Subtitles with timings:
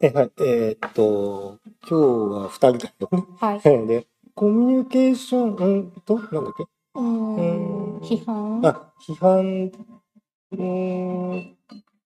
[0.00, 0.32] え、はい。
[0.40, 1.94] えーっと、今日
[2.44, 3.24] は二人だよね。
[3.38, 3.60] はい。
[3.88, 6.64] で、コミュニケーション、うんと、なんだっけ？
[6.94, 8.66] うーん、批判？
[8.66, 9.72] あ、批判、
[10.52, 11.56] うーん、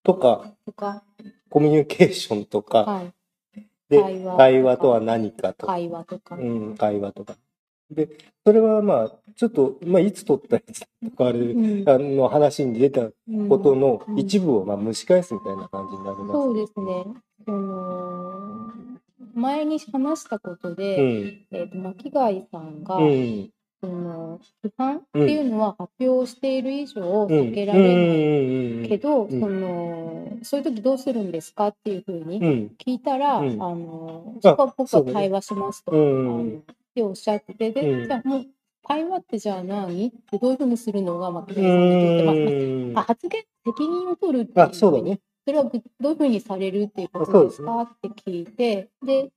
[0.02, 1.04] とか、とか、
[1.50, 3.14] コミュニケーションとか、はい。
[3.90, 3.98] で、
[4.36, 6.36] 対話とは何かとか、会話とか。
[6.36, 7.36] うん、会話とか。
[7.90, 8.08] で、
[8.46, 10.86] それはまあ、ちょっと、まあ、いつ撮ったやつと
[11.16, 13.10] か、あれ、うんあの話に出たう
[13.44, 16.32] んことの一部をまあ蒸し返すみたいな感じになります。
[16.32, 17.04] そうですね。
[17.44, 18.70] その、
[19.34, 21.56] 前に話したことうで、ん。
[21.56, 23.50] えっと、巻貝さんが、うん。
[23.82, 27.28] その、批判っていうのは発表している以上うん。
[27.50, 32.72] 避けられないけど、うんその、そういう時どうするんですかっていうふうにうん。
[32.78, 35.94] 聞いたら、うんあの、あそこは僕は対話しますと、っ
[36.94, 38.46] ておっしゃってて、で、うんじゃあもう、
[38.86, 45.20] 対話ってじゃあ何ってどういうふうにするのが巻う貝さんにとって、まあ発言責任を取るっていうあ、そうだね。
[45.46, 49.30] それはぐどういうふうにされるっていうことですすかって聞いて、で、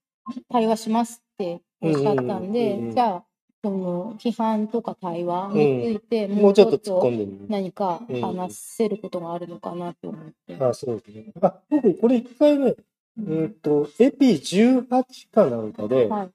[0.49, 3.23] 対話しますっておっしゃったんでう、んじゃあ、
[3.63, 7.11] その批判とか対話について、もうちょっと。
[7.49, 10.55] 何かうん話せることがあるのかなと思って。
[10.63, 11.25] あ、そうですね。
[11.41, 12.75] あ、僕、これ一回ね、
[13.17, 16.29] うんっと、エピ18かなんかで、はい。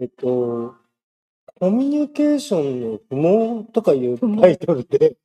[0.00, 0.76] えっと、
[1.58, 5.16] コミュニケーションの不毛とかいうタイトルで、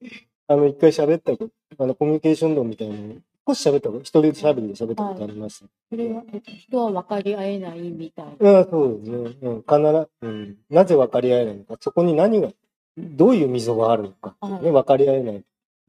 [0.47, 1.33] あの、一回喋った
[1.77, 5.65] あの、コミュニケーション論みたいなの、少し喋ったこと、一人で喋りで喋ったことあります？
[5.89, 8.49] それは、えっと人は分かり合えないみたいな。
[8.57, 9.17] ああ、そうですね。
[9.41, 10.57] うん、必ず、うん。
[10.69, 12.49] なぜ分かり合えないのか、そこに何が、
[12.97, 15.43] どういう溝があるのか、はいね、分かり合えない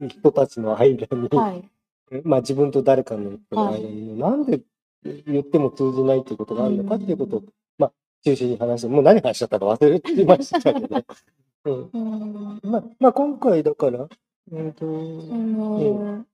[0.09, 2.21] 人たちの間に、はい。
[2.23, 4.61] まあ自分と誰かの間に、なんで
[5.03, 7.43] 言っても通じないっていうことがあるのかっていうことを、
[7.77, 7.91] まあ
[8.23, 11.03] 中心に話して、もう何話しちゃったか忘れてましたけど、
[11.65, 12.59] うん、うん。
[12.63, 14.07] まあ、まあ今回だから、
[14.51, 15.57] うんと、そうん。
[15.57, 16.25] の、普通の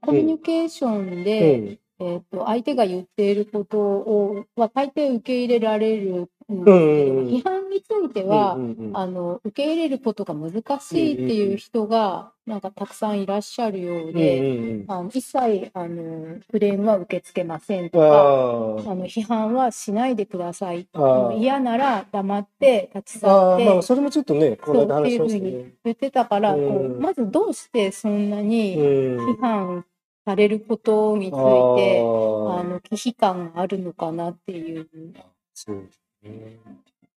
[0.00, 1.64] コミュニケーションで、
[2.00, 7.26] えっと、相手が言っていることを、は大抵受け入れられるんですけど、うんうんうん。
[7.26, 8.96] 批判については、うんうんうん。
[8.96, 20.88] あの、受け入れることが難しいっていう人が、なんかたくさんいらっしゃるようで、うんうんあの一切、あの、クレームは受け付けませんうん、とか、ああの、批判はしないでください。
[21.38, 25.72] 嫌なら黙って立ち去って、まあそれもちょっとね、この間話しましたそうっていうね。
[25.84, 26.96] 言ってたから、こうん。
[26.96, 29.16] うまずどうしてそんなうにん。
[29.18, 29.84] 批判
[30.28, 32.02] されることについて、あ
[32.62, 34.86] の忌避感があるのかなっていう。
[35.54, 36.58] そうですね。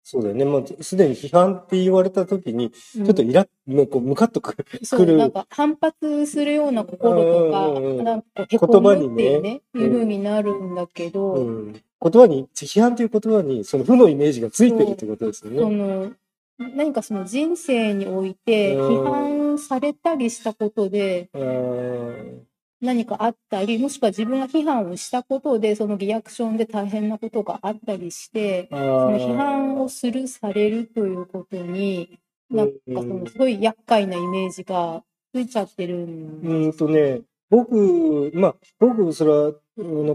[0.04, 0.46] そうだよね。
[0.46, 4.66] まあ、すでに批判って言われたときに、うんちょっとイラッ、ねこう、ムカッとくる。
[4.84, 11.74] そうなんか反発するような心とか、うんうんうんなんかへこむっていう言葉にね、ねいう風になるんだけど、うん。
[11.74, 15.76] 言葉に、批判という言葉に、その負のイメージがついてるってことですよそね。
[15.76, 16.12] の
[16.60, 22.49] 何かその人生においてうん批判されたりしたことであー
[22.82, 29.18] 何かあったりもしくは自分が批判をしたことでそのリアクションで大変なことがあったりしてあそのー。
[29.18, 32.20] 批判をするされるということに
[32.50, 35.04] なんかそうんのすごい厄介なイメージが
[35.34, 39.54] ついちゃってるんうーんとね、僕、まあ、僕、それは、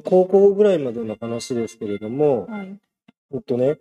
[0.03, 2.79] 高校ぐらいまでの話ですけれども、はい
[3.33, 3.79] えっとね、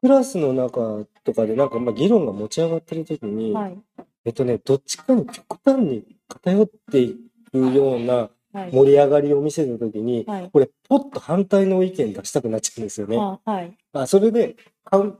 [0.00, 3.78] クラスの中とかでなんか、まあ、議論が持ち上がってるときに、はい
[4.24, 7.16] えっとね、どっちかに極端に偏ってい
[7.58, 8.72] くようなはい。
[8.72, 10.50] 盛り上がりを見せたときに、はい。
[10.52, 13.18] これ、ポッと反対の意見出したくなっちゃうんですよね。
[13.18, 13.76] あはい。
[13.92, 14.54] あそれで、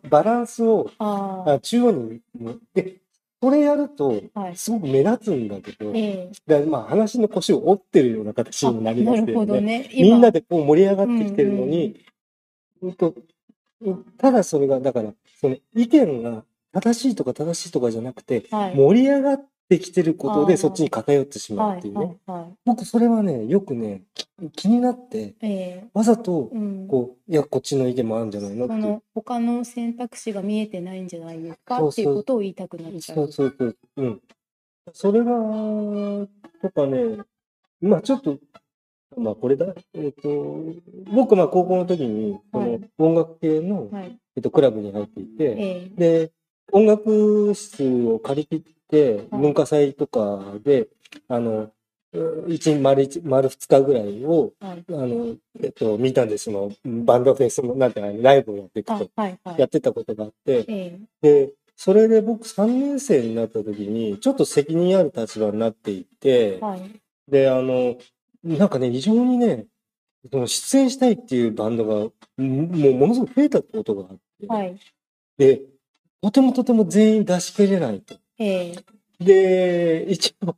[0.09, 0.89] バランスを
[1.63, 2.21] 中央に、
[2.75, 3.01] で、
[3.43, 4.57] それやるとは、い。
[4.57, 6.61] すごく目立つんだけど、ええ。
[6.61, 9.47] でまあ話の腰を折ってるような形あになりますなるよね。
[9.47, 9.91] ほどね。
[9.93, 12.05] みんなででこう盛り上がってきてるのに、
[12.83, 13.15] うんと
[13.81, 14.05] うん。
[14.17, 18.77] ただそれが、だから、その意見が正しいとか正しいとかじゃなくて、はい。
[18.77, 22.19] 盛り上がってきてることでそっちに偏ってしまうっていうね。
[22.65, 25.49] 僕それはね、よくね、き気になって、え
[25.85, 25.85] え。
[25.95, 26.87] わざと、うん。
[26.89, 28.75] こう、いや、こっちの意見もあるんじゃないのって。
[28.75, 31.87] の他の選択肢が見えてないんじゃないですか？
[31.87, 33.33] っていうことを言いたくなっちゃそうう。
[33.33, 33.77] そうそう。
[33.97, 34.21] うん。
[34.93, 35.33] それが、
[36.61, 37.19] とかね、
[37.81, 38.39] まあちょっと、
[39.17, 40.65] まあこれだ、えっ、と、
[41.15, 42.91] 僕まあ高校の時に、そのはい。
[42.99, 44.19] 音楽系の、はい。
[44.37, 45.91] えっと、クラブに入っていて、え。
[45.97, 46.33] で、
[46.73, 48.75] 音楽室を借り切っ
[49.31, 50.89] 文化祭とかで、
[51.29, 51.71] あの、
[52.13, 54.85] う一丸一、丸二日ぐらいを、えはい。
[54.89, 56.45] あの、えっと、見たんです。
[56.45, 56.73] その、
[57.05, 59.61] バンドフェスの、なんていうの、ライブをやっていくあと、はいはい。
[59.61, 66.81] やってたことがあって、えで、それで僕3年生になった時に、ちょっと責任ある立場になっていてえ、はい。
[67.29, 67.97] で、あの、
[68.45, 69.67] なんかね、非常にね、
[70.31, 71.95] その出演したいっていうバンドが、
[72.43, 74.79] んもうものすごく増えたことがあって、はい。
[75.37, 75.63] で、
[76.23, 78.17] とてもとても全員出し切れないと。
[78.39, 78.75] ええ
[79.21, 80.57] で、一応、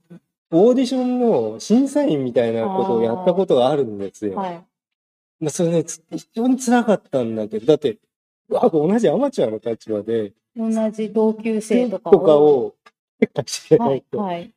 [0.51, 4.37] オーディションの審査員みたいなことをやったことがあるんですよ。
[4.37, 4.65] はい。
[5.41, 7.99] まあ、それね、つ非常に辛かったんだけど、だって、
[8.55, 12.75] あ同じアマチュアの立場で、同じ同級生とかとかを、
[13.21, 14.19] チェックしてなはいい、と。
[14.19, 14.53] はい。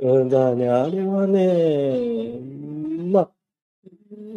[0.00, 2.38] うん、だね、あれはね、
[3.10, 3.30] まあ、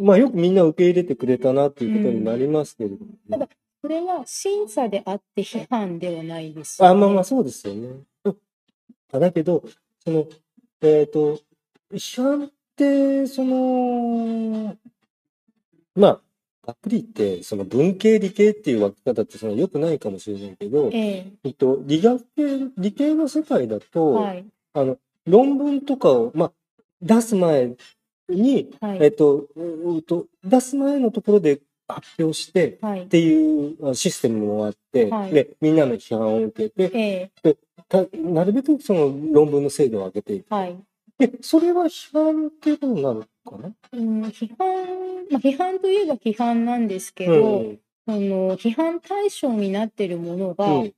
[0.00, 3.48] まあよくみんな受け入れてくれたなっていうことになりますけれどもね、うん
[3.86, 6.90] それは審査であって批判ではないですよね。
[6.92, 7.88] あ、まあまあそうですよね。
[8.24, 8.36] うん
[9.12, 9.62] だけど、
[10.04, 10.26] その、
[10.82, 11.40] えっ、と、
[11.92, 14.76] 批判って、その、
[15.94, 16.20] まあ、
[16.66, 24.44] ざっくり言って、その文系理系っていう分け方ってその良くないかもしれないけど、ええっと、理学系、理系の世界だえと、はい。
[24.74, 26.52] あの、論文とかを、まあ、
[27.00, 27.76] 出す前
[28.28, 28.98] に、はい。
[29.04, 33.06] えっと、うんと、出す前のところで発表して、はいっ。
[33.06, 37.56] ていうあシステムもあって、はいで、みんなの批判を受けて、ええ
[37.88, 40.52] たなるべくその論文の精度を上げていく。
[40.52, 40.76] はい。
[41.18, 43.72] で、それは批判っていうことになるのかな？
[43.92, 44.58] うん、批判、
[45.30, 47.78] まあ、批判といえば批判なんですけど、うん
[48.08, 50.92] その批判対象になっているものが、うん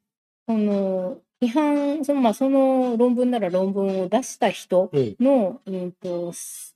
[0.46, 6.74] その批判その,、まあ、その論文なら論文を出した人うんの、うんとす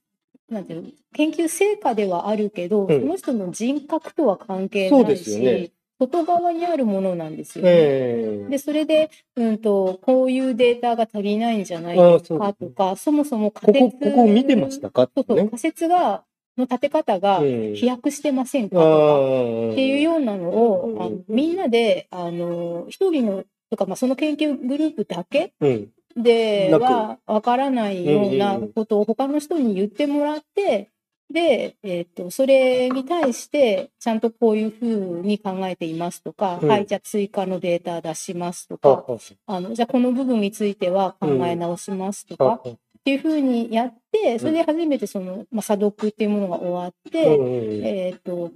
[0.52, 0.88] なんていうの？
[1.14, 3.00] 研究成果ではあるけど、うん。
[3.00, 5.70] その人の人格とは関係ないし、ね。
[5.98, 7.70] 外側にあるものなんですよね。
[7.72, 8.50] ええ。
[8.50, 15.02] で、それで、うんと、こういうデータが足りないんじゃないかとか、そもそもここ、仮説ここを見てましたか？
[15.04, 15.08] ね。
[15.16, 16.24] そうそう仮説が、
[16.58, 19.72] の立て方がうん飛躍してませんかあとか、ー。
[19.72, 25.88] っていうようなのを、あのうんみんなで、あの、一人の、とか、まあ、その研究グループだけうん。
[26.16, 30.90] ではわからないようなことを他の人に言ってもらって、
[31.32, 36.68] で、えっ、と、それに対して、ちゃんとこういうふうに考えていますとか、うん。
[36.68, 39.06] はい、じゃあ追加のデータ出しますとあか、
[39.46, 39.60] あ。
[39.60, 42.68] の、じゃあこの部分については考え直しますとか、ああ。
[42.68, 48.52] っていうふうにやって、それで初めてその、まあ、査読っていうものが終わって、うんうんえっ、と、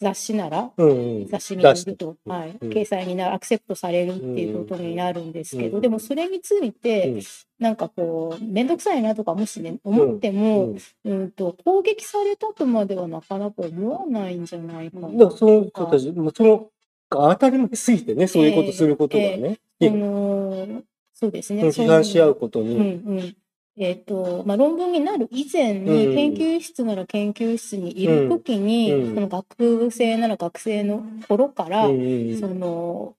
[0.00, 7.20] 雑誌なら、うんうん雑誌に出して載ると、はい、うん掲載になる、アクセプトされるっていうことになるんですけど、うんでもそれについて、うん
[7.58, 15.30] なんかこう、めんどくさいなとかもしね、思っても、うん、と、攻撃されたとまではなかなか思わないんじゃないかな。
[15.32, 16.70] その人たち、その、
[17.10, 19.58] 当たり前すぎてね、そういうことすることがね。
[19.80, 20.82] その
[21.14, 21.64] そうですね。
[21.64, 22.76] 批判し合うことうんに。
[22.76, 23.36] うん。
[23.78, 26.14] えっ、と、まあ、論文になる以前に、うん。
[26.14, 29.08] 研究室なら研究室にいるときに、うん。
[29.08, 29.14] うん。
[29.14, 33.14] その学生なら学生の頃から、うんうんその、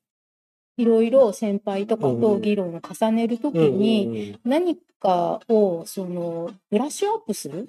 [0.78, 7.66] いろいろ先輩とかと議論を重ねるときに、何かを、その、ブラッシュアップする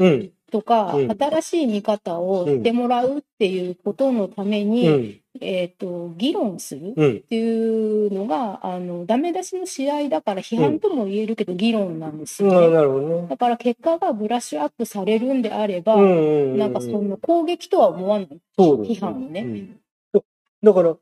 [0.51, 1.11] とか、うん。
[1.11, 5.21] 新しい見方をしてもらうっていうことのために、うん。
[5.41, 7.17] えっ、と、議論するうん。
[7.17, 12.69] っていうのが、あの、ダメ出しの試合だから批判とも言えるけど、議論なんですよね。
[12.69, 13.29] ね。
[13.29, 18.29] だから結果がブラッシュアップされるんであれば、うんうんうんなんかその攻撃とは思わない。
[18.59, 19.41] そう批判をね。
[19.41, 19.81] うん。
[20.13, 20.21] だ
[20.63, 20.97] だから、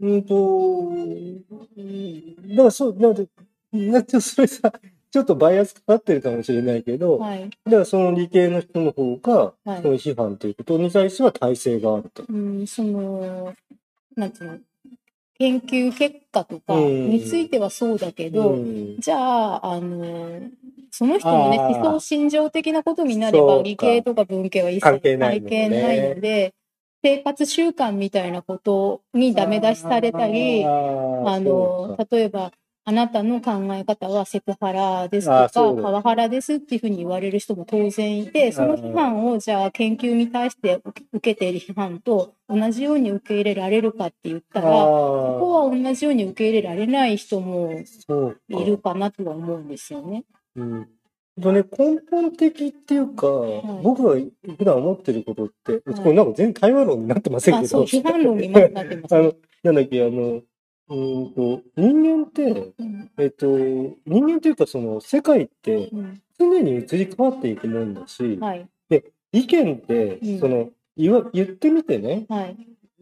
[0.00, 1.44] うんと、うん
[2.48, 3.28] だからそう、なんで、
[3.72, 4.72] なんかそれさ、
[5.10, 7.50] ちょっとバイアスかかってるかもしれないけど、はい。
[7.64, 9.82] だからその理系の人の方が、はい。
[9.82, 12.24] その批判ということに対しては体制があると。
[12.28, 13.54] うん、その、
[14.16, 14.58] なんていうの、
[15.38, 17.10] 研究結果とかうん。
[17.10, 19.00] についてはそうだけど、うん。
[19.00, 20.40] じゃあ、あの、
[20.90, 26.54] その人のね、思想心情的なことになれば、理系とか文系は一切関係ないので、
[27.02, 32.52] 生活習慣みたいなことにダメ出しされたり、あの、例えば、
[32.88, 47.78] あなたの考え方はセクハラですとか、パワハラですっていうふうに言われる人も当然いて、その批判をじゃあ研究に対して受け受けている批判と同じように受け入れられるかって言ったら、ここは同じように受け入れられない人も
[48.48, 50.24] いるかなとは思うんですよね。
[50.56, 50.88] うん。
[51.42, 53.82] とね、根本的っていうか、い。
[53.82, 54.14] 僕が
[54.56, 55.94] 普段思ってることって、い。
[55.94, 59.24] これなんか全然対話論になってませんけあ、ど、そう、批判論になってますあね。
[59.28, 60.40] の、なんだっけ、あの、
[60.88, 63.10] うーんと、人間って、うん。
[63.18, 63.46] えっと、
[64.06, 68.68] 人間というかその世界ってうん常に移り変わっていくもんだし、はい、
[69.32, 72.56] 意見ってうん、その、言わ、言ってみてね、はい、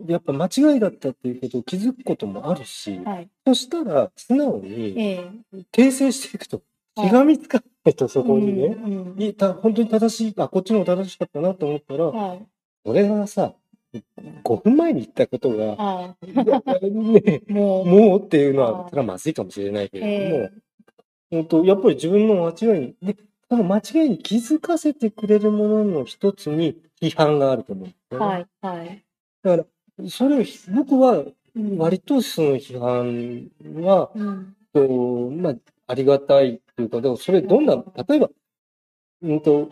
[0.07, 3.29] やっぱ間違いだったっていうことを気づくこともあるし、はい。
[3.47, 5.65] そしたら素直にええ。
[5.73, 6.63] 訂正していくと。
[6.97, 7.09] はい。
[7.09, 12.47] 気が見つかないとそこにね、うんうんいた本当に正しい、あ、こっちの方が正しかったなと思ったら、はい。
[12.85, 13.55] 俺がさ、
[14.45, 20.53] 5分前に言ったことが、あね、あ、もう、もうっていうのあは、それはまずいかもしれないけれども、え
[21.31, 23.17] 本当やっぱり自分の間違いに、で、
[23.49, 28.27] その間違いに気づかせてくれるものの一つに批判があると思うんですよね。
[28.27, 29.05] はい、はい。
[29.43, 29.65] だか
[29.99, 31.25] ら、それを僕は
[31.57, 33.51] うん割とその批判
[33.83, 35.55] は、うん、こうまあ、
[35.87, 38.29] ありがたいというか、でもそれどんな、例えば、
[39.23, 39.71] うんと、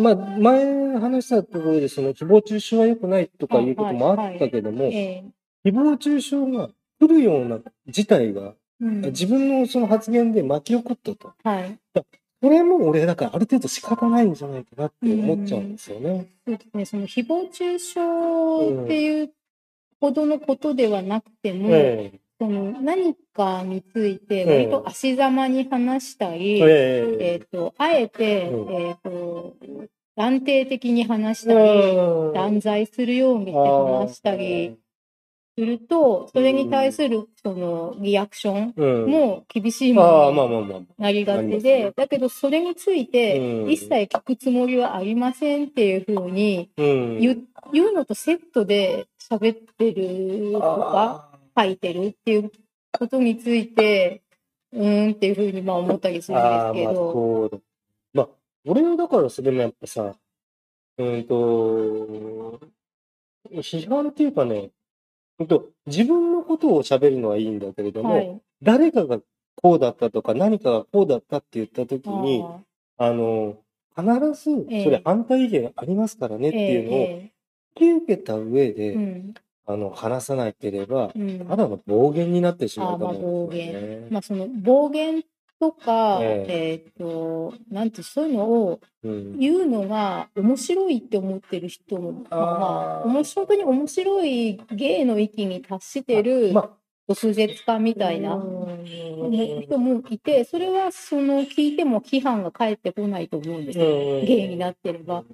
[0.00, 5.24] まあ、前話したところで、その誹謗中傷は良くないとかいうこともあったけども、え
[5.64, 11.34] 誹謗中傷が来るような事態が、えうん自分のその発言で巻き起こったと。
[11.44, 11.78] はい。
[12.40, 16.26] これも俺、だからある程度仕方ないんじゃないかなって思っちゃうんですよね。
[16.46, 18.00] そうですね、その誹謗中傷
[18.84, 19.32] っていう
[20.00, 24.44] ほどのことではなくても、えその何かについてええ。
[24.46, 27.36] 割と足ざまに話したえり、ええ。
[27.44, 28.72] っ、と、あえて、うん。
[28.72, 29.56] えっ、と、
[30.16, 32.32] 断定的に話しえたり、うん。
[32.32, 34.78] 断罪するようにして話したり
[35.58, 40.86] すると、それに対するそのリアクションうん、も厳しいものに。
[40.96, 41.92] なりがちで、ね。
[41.94, 43.70] だけどそれについてうん。
[43.70, 47.18] 一切聞くつもりはありませんっていうふうにうん。
[47.20, 47.44] 言
[47.74, 52.50] 言うのとセットで喋ってるとかあ書いてるっていう
[52.92, 54.22] ことについて、
[54.72, 57.50] うーんっていうふうにまあ思ったりするんですけど、そう。
[57.50, 57.58] だ。
[58.14, 58.28] まあ、
[58.66, 60.14] 俺はだからそれもやっぱさ、
[60.98, 62.60] うんと、
[63.52, 64.70] 批判っていうかね、
[65.38, 68.40] うんと、自分のことを喋るのはいいんだけれども、はい。
[68.62, 69.18] 誰かが
[69.56, 72.58] こうだったとか何かがこうだったって言った時あに、ー。
[72.98, 73.56] あの、
[73.96, 74.04] 必
[74.44, 74.84] ずええ。
[74.84, 77.32] それ反対意見ありますからねっていうのをえ
[77.76, 79.34] 引き受けた上で、えうん
[79.66, 81.46] あの、話さなければ、うん。
[81.46, 84.06] ただの暴言になってしまうかもあーまあ暴しれないね。
[84.10, 85.22] まあ、その暴言
[85.60, 86.74] とか、ええ。
[86.90, 89.38] っ、と、なんてそういうのをうん。
[89.38, 96.70] 言うのが面白いって思ってる人も、まあおもし本当に面白い芸の域に達してるまあ、
[97.08, 98.84] 毒舌家みたいなうん。
[99.64, 103.84] 人もいて、それはその聞いても批判が返ってこないと思うんですよ。
[103.84, 105.24] 芸になってれば。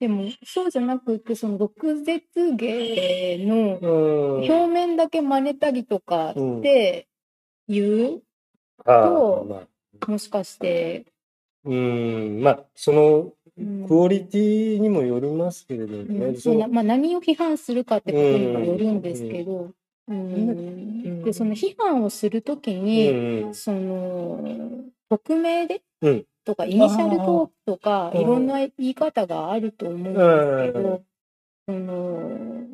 [0.00, 2.20] でも、そうじゃなくって、その毒舌
[2.54, 4.44] 芸のうん。
[4.44, 7.08] 表面だけ真似たりとかうんって
[7.68, 8.22] 言う、
[8.84, 9.56] あとーま
[10.06, 10.10] あ。
[10.10, 11.06] もしかして、
[11.64, 13.88] うん、まあ、そのうん。
[13.88, 16.28] クオリティにもよりますけれどね。
[16.28, 16.36] ん。
[16.36, 19.72] そうなまあ、何を批判するかってことにもよるんですけど、
[20.06, 20.50] うん。
[20.50, 21.24] ん。
[21.24, 23.54] でその批判をするときうに、ん。
[23.54, 28.20] その匿名で、うんとかイニシャルトークとかうん。
[28.22, 31.02] いろんな言い方があると思うんですけうど、
[31.66, 32.66] その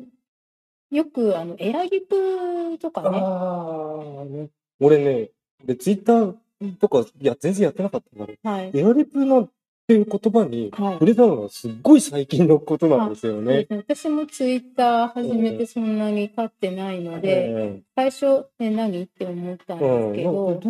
[0.91, 4.49] よくあのエアリプとかね。
[4.79, 5.29] 俺ね、
[5.65, 6.35] で、ツイッター
[6.79, 9.49] とか、いや、全然やってなかったから、はい、エアリプなん
[9.87, 10.93] ていう言葉にはい。
[10.93, 13.65] 触れたのはすっごい最近のことなんですよね。
[13.65, 13.67] で。
[13.67, 13.83] すね。
[13.87, 17.83] 私もツイッター始めてそんなに経ってないので、うん。
[17.93, 20.61] 最初、ね、何って思ったんうん、ですけど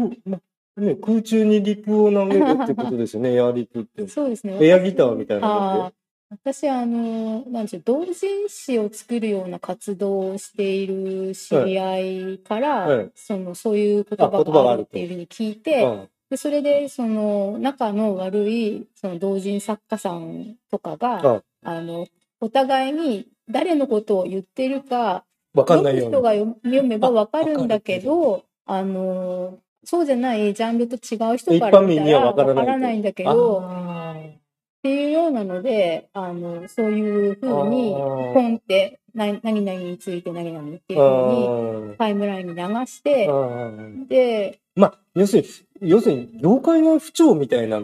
[0.77, 4.07] ね、空中にリプを投げるってことですよね、 エアリプって。
[4.07, 4.57] そうですね。
[4.61, 5.91] エアギターみたいな
[6.29, 13.11] 私、あの、なんでしょう、同人誌を作るような活動をしている知り合いから、はい。
[13.15, 16.09] その、そういう言葉ががああるっていうふうに聞いて、うん。
[16.29, 22.07] でそれで、その、仲の悪い、その、同人作家さんとかが、ああの、
[22.41, 26.11] お互いに誰のことを言ってるか、わかんないように。
[26.11, 44.07] 人が読読めばわかるんだけど、あの、そうじゃないジャンルと違う人から見たらわからないとわからないんだけど、あっていうようなので、あの、そういうふうに、ポンって、な何々について何々っていうふうに、タイムラインに流して、ー。
[44.07, 45.41] で、まあ、要する
[45.81, 47.81] に、要するに、業界の不調みたいな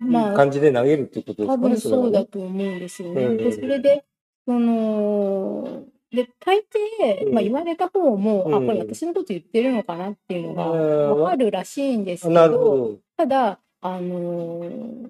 [0.00, 1.62] まあ、感じで投げるってことですかね。
[1.62, 3.26] 多分そうだれと思うんですよね。
[3.26, 3.36] うん。
[3.36, 4.04] で、それで、
[4.46, 10.76] その、で、大抵、うんまあ言われた方も、あ、うんこれ私のこと言ってるのかなっていうのがう
[11.18, 12.98] んわかるらしいんですけど、ど。
[13.16, 15.08] ただ、あのー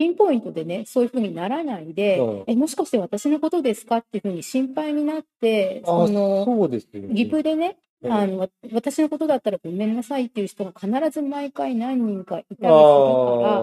[0.00, 7.08] ピンポイントでね、そういうふうにならないで、うんえ、もしかして私のことですかっていうふうに心配になって、あその、そうですよね。
[7.10, 12.76] リプでね、うんあの、わ私のことだったらごめんなさいっていう人が必ず毎回何人かいたりするあから、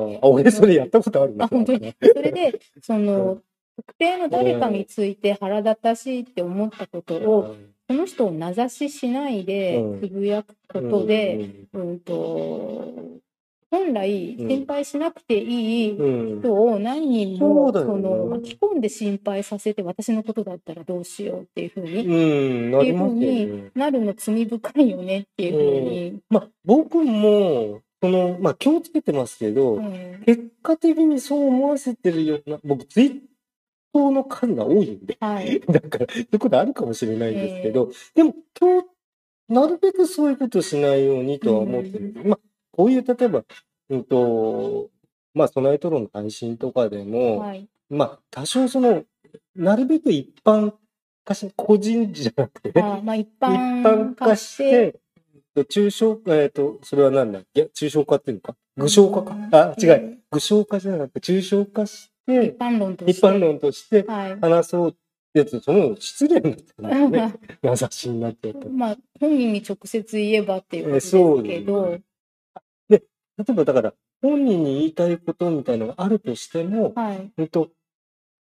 [0.01, 1.45] ーあ、俺それやったことあるな。
[1.45, 1.95] あ、本当に？
[2.01, 3.38] それで、その、
[3.77, 7.55] 特定の誰かについて腹立たしいって思ったことを、
[7.88, 10.00] その人を名指ししないでうん。
[10.00, 12.94] つぶやくことで、うんと、
[13.70, 14.50] 本来うん。
[14.50, 15.94] 心配しなくていい。
[15.94, 22.10] 人を何人そもその巻き込んで心配させて私のことだったらどうしようっていうふうに、って
[22.88, 23.72] いうね。
[23.75, 30.24] なるの罪深いよねっていうふうに、まあ、僕も、その、まあ、気をつけてますけど、うん。
[30.25, 33.20] 結果的にそう思わせてるような、僕、ツイッ
[33.95, 35.59] ターの数が多いんで、はい。
[35.71, 38.87] だから、そういうことあるかもしれないんですけど、でも、今日、
[39.47, 42.13] なるべくそういうことしないようにとは思ってる。
[42.25, 42.39] まあ、
[42.71, 43.43] こういう、例えば、
[43.89, 44.89] うんと、
[45.33, 47.67] まあ、ソナイトロの配信とかでも、はい。
[47.89, 49.03] まあ、多少その、
[49.55, 50.73] なるべく一般
[51.23, 54.95] 化し、個人じゃなくて、あまあ一一般般化して、
[55.55, 58.55] 抽象、えっ、と、それは何だいや、抽象化っていうのか？
[58.77, 59.35] 具象化か？
[59.51, 60.19] あ、違う。
[60.31, 63.12] 具象化じゃなくて、抽象化し一て、般論として。
[63.12, 64.39] 一般論としてはい。
[64.39, 64.94] 話そうっ
[65.34, 67.34] てやつ、その失礼になってね。
[67.62, 68.70] 名指しになっちゃった。
[68.70, 71.12] まあ、本人に直接言えばっていうことです
[71.44, 72.00] けど、
[72.89, 73.01] 例
[73.50, 77.32] えばだから、本人に言いたいことみたいのがあるとしても、はい。
[77.38, 77.70] えっと、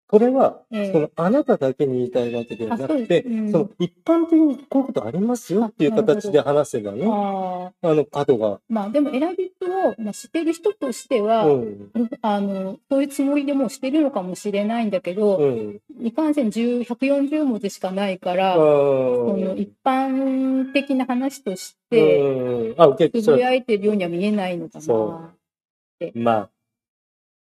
[0.09, 0.91] それは、ええ。
[0.91, 22.75] そのあなただけに言いたいわけではなくて、あその一般的にこういうことありますよっていう形で話せばね、あの角が、まあでも選びを、まあ、知ってる人としては、うん、あの、そういうつもりでもうしてるのかもしれないんだけど、うん、いかんせん10 140文字しかないから、あそーの一般的な話として、
[23.11, 26.11] つぶやいてるようには見えないのかそな。
[26.13, 26.49] まあ、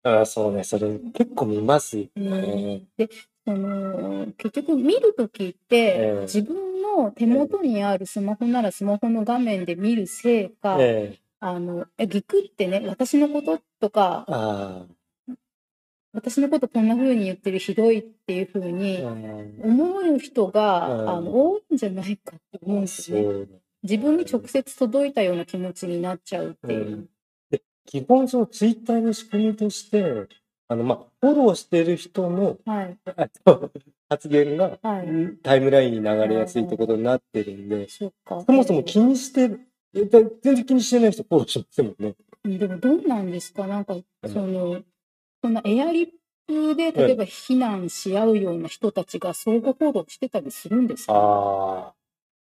[0.07, 2.87] あそうね、それ結構見ますようねん。
[2.97, 3.09] で、
[3.45, 14.85] その、結局見るときって、ええ自分の手元にあるスマホならスマホの画面で見るせいか、ええあの、えギクってね、私のこととか、あ
[16.13, 19.09] 私のことこんな風に言ってるひどいっていう風にあ、
[19.63, 23.39] 思う人が、うんあの多いんじゃないかって思うんですそよね。
[23.43, 23.61] う。
[23.83, 26.87] 自分に直接届いたような気持ちになっちゃうっていう。
[26.87, 27.16] うんで
[27.87, 30.27] 基本、そのツイッターの仕組みとして、
[30.67, 32.97] あの、まあ、フォローしてる人のはい。
[34.09, 35.37] 発言がはい。
[35.41, 38.43] タイムラインに流れやすいってことになってるんで、そっか。
[38.45, 39.61] そもそも気にしてる、
[39.95, 42.15] え全然気にしてない人フォローしませんもんね。
[42.43, 43.65] うんでもどうなんですか？
[43.67, 44.81] なんか、その、
[45.41, 46.09] そんなエアリッ
[46.47, 51.13] プで、例えば非難し合うような人たちが相互フォローしてたりするんですか？
[51.13, 51.93] ああ。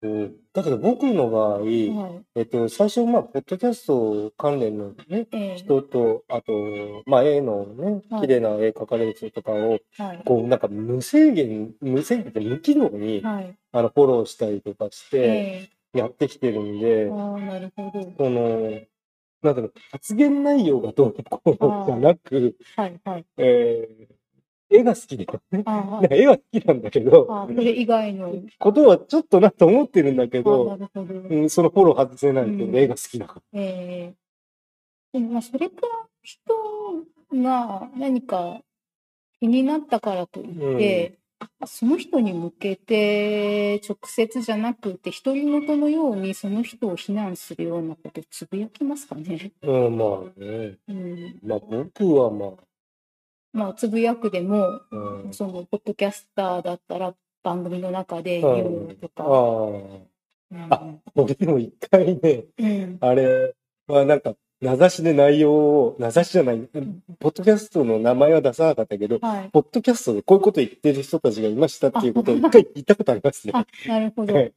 [0.03, 2.25] うん、だけど僕の場合、はい。
[2.35, 10.23] えっと、最初、まあ、ポッドキャスト関連のね、ええ人と、あと、まあ、絵のね、はい綺麗な絵描かれる人とかを、はい。
[10.25, 13.57] こう、なんか無制限、無制限って無機能に、はい。
[13.73, 18.13] あの、フォローしたりとかして、えやってきてるんえで、ああ、なるほど。
[18.19, 18.81] その、
[19.43, 23.01] なんだろう、発言内容がどうのこうのじゃなく、はい。
[23.05, 23.27] はい。
[23.39, 24.16] えー、
[24.71, 25.27] 絵が好きで、
[26.11, 28.35] 絵は好きなんだけど、それ以外の。
[28.59, 30.79] ことはちょっとなと思ってるんだけど。
[30.95, 34.15] うん、そのフォロー外せないけど、うん絵が好きだかええ
[35.13, 36.45] でもまあそれから人
[37.33, 38.61] が何か
[39.41, 41.19] 気になったからといって、
[41.67, 49.53] その人に向けて直接じゃなくて独り言のようにその人を非難するようなことつぶやきますかね。
[49.63, 49.71] ら。
[49.71, 50.79] うん、まあね。
[50.89, 52.51] うん、まあ僕はまあ、
[53.57, 60.03] まあつぶやくでもうん、そのポッドキャスターだったら番組の中で言うと
[60.53, 60.67] あか。
[60.71, 62.99] あ、あ俺でも一回ね、うん。
[63.01, 63.55] あれ
[63.87, 66.59] はなんか、名指しで内容を、名指しじゃない、
[67.19, 69.51] ポッドキャストの名前は出さなかったけど、はい。
[69.51, 73.53] ポッドキャストでこういうこと言ってる人たちがいましたっていうことを一回言ったことありますね。
[73.55, 74.35] あ、なるほど。
[74.35, 74.53] はい。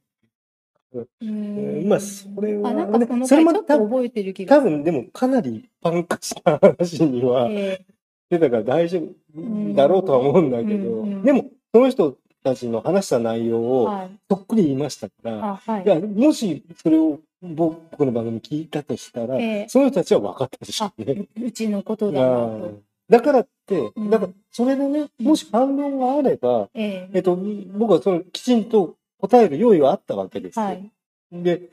[1.20, 1.88] うん。
[1.88, 7.84] まあ、それは、あ、なんかその回ちょっと覚えてる気が多分でもかなり一般化した話にはえ
[8.30, 9.02] 出たから大丈
[9.36, 14.10] 夫だろうとは思うんだけど、でも、その人たちの話した内容ーをはい。
[14.30, 21.26] そっくり言いましたから、あ、はいもしそれを僕の番組聞いたとしたら、ええその人たちは分かったでしょあ、うね。
[21.36, 22.74] ううちのことだなあとー。
[23.08, 30.64] だからって、うんだからそれでね、もし反論があれば、ええっと、僕はそのきちんと答える用意はあったわけですよ。
[30.64, 30.90] はい。
[31.32, 31.68] で、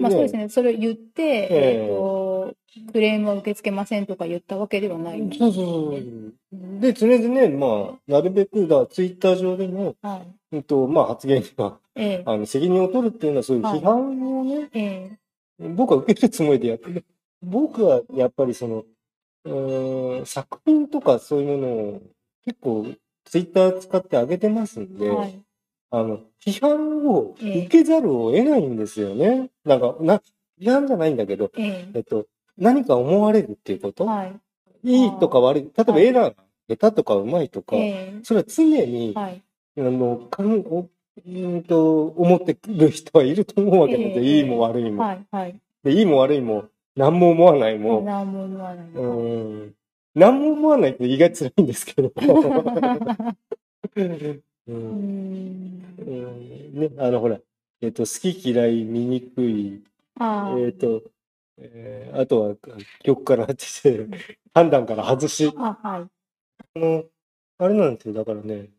[0.00, 0.48] まあそうですね。
[0.48, 2.54] それを言って、えええっと、
[2.92, 5.18] クレームは受け付けませんとか言ったわけではない。
[5.36, 6.80] そうそうそう。
[6.80, 10.16] で、常々ね、まあ、なるべくだ、ツイッター上でも、は
[10.52, 10.56] い。
[10.56, 14.80] うんと、まあ、発言には、ええあの、責任を取るっていうのは、そういう批判をね、え
[15.60, 17.04] え僕は受けるつもりでやってる。
[17.42, 18.84] 僕は、やっぱりその、
[19.44, 22.02] うーん、作品とかそういうものを、
[22.44, 22.86] 結構、
[23.24, 25.42] ツイッター使ってあげてますんで、はい。
[25.90, 29.50] あの、批判をええ受けざるを得ないんですよね。
[29.64, 30.22] なんか、な、
[30.60, 34.40] 批判じゃないんだけど、ええっと、何か思われるっていうこと、えはい。
[34.84, 39.42] いいとか悪い、例えばはいエラーが下手とかうまいとか、えそれは常にえ、はい。
[39.78, 40.88] あの、かん、お
[41.26, 44.24] うんと、思ってくる人はいると思うわけなんですよ。
[44.24, 45.02] ええいいも悪いも。
[45.02, 45.26] はい。
[45.30, 45.60] はい。
[45.82, 48.86] で、いいも悪いも、何も思わないも、何も思わない。
[48.86, 49.00] う
[49.66, 49.74] ん、
[50.14, 52.12] 何も思わないって意外と辛いんですけど。
[54.68, 55.94] ううんん。
[55.98, 57.38] うんね、あの、ほら、
[57.80, 59.82] えっと、好き嫌い、醜い、
[60.16, 61.02] あえっと、
[61.58, 62.56] えーあとは、
[63.02, 64.08] 曲から外て、
[64.54, 66.08] 判断から外し、あ、はい。
[66.74, 67.04] あの、
[67.58, 68.14] あれなんですよ。
[68.14, 68.70] だからね、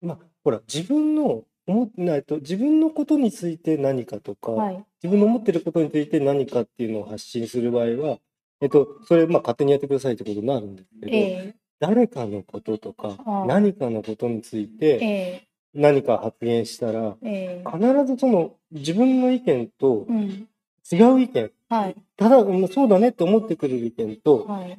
[0.00, 4.84] まあ、ほら、自分の思ってないと、自分のことについて何かとか、はい。
[5.02, 8.18] 自分の思ってることについて何かっていうのを発信する場合は、
[8.60, 13.18] えっと、それ、まあ、勝手にやってくださいってことになるんですけど、ええ誰かのこととか
[13.48, 20.48] 何かのことについえてえ何か発言したら、ええ必ずその自分の意見とうん。
[20.90, 21.96] 違う意見、はい。
[22.16, 24.78] ただ、うんそうだねって思ってくれる意見と、はい。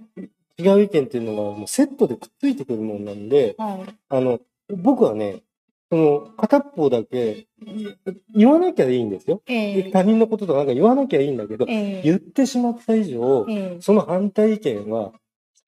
[0.61, 3.95] 違う意見っていうのがもうセットでくっついてくるもんなんで、はい。
[4.09, 4.39] あの、
[4.69, 5.41] 僕はね、
[5.89, 7.87] その、片っぽだけ、い
[8.35, 9.41] 言わなきゃいいんですよ。
[9.47, 15.13] ええ他人のこととかなんか言わなきゃいいんだけど、ええ言ってしまった以上、ええその反対意見は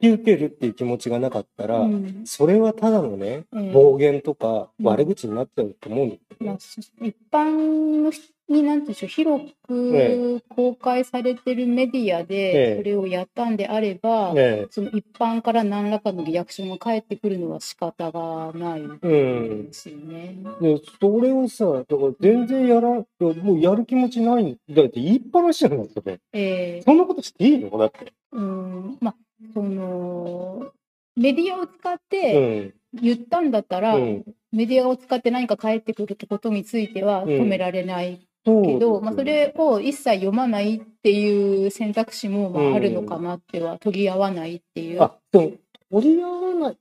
[0.02, 6.48] 引き受けるっていう気持ちがなかったら、うんそれはただのね、ええ暴言とかうん悪口になっちゃうと思うんですよね。
[6.48, 19.74] まあ、そ一般の人になんていうんでしょう広えく公開されてるメディアええでそれをやったんであれば、えその一般から何らかのリアクションが返ってくるのは仕方がないで。
[19.74, 20.36] すよね。
[20.62, 26.20] で、それをさ、だから全然やら、もうやる気持ちないんだって言いっぱなしじゃないですかね。
[26.34, 27.76] ええそんなことしていいの？
[27.78, 28.14] だって。
[28.32, 29.16] うんまあ
[29.54, 30.72] その
[31.16, 32.74] メディアを使っうてん。
[32.94, 34.24] 言ったんだったら、うん。
[34.52, 45.02] メディアを使って何か返ってくるってことについてはうん止められないけど、まあ、それを一切読まないっていう選択肢もまうんああるのかなっては、取り合わないっていう。
[45.02, 45.52] あ、でも、
[45.92, 46.78] 取り合わない。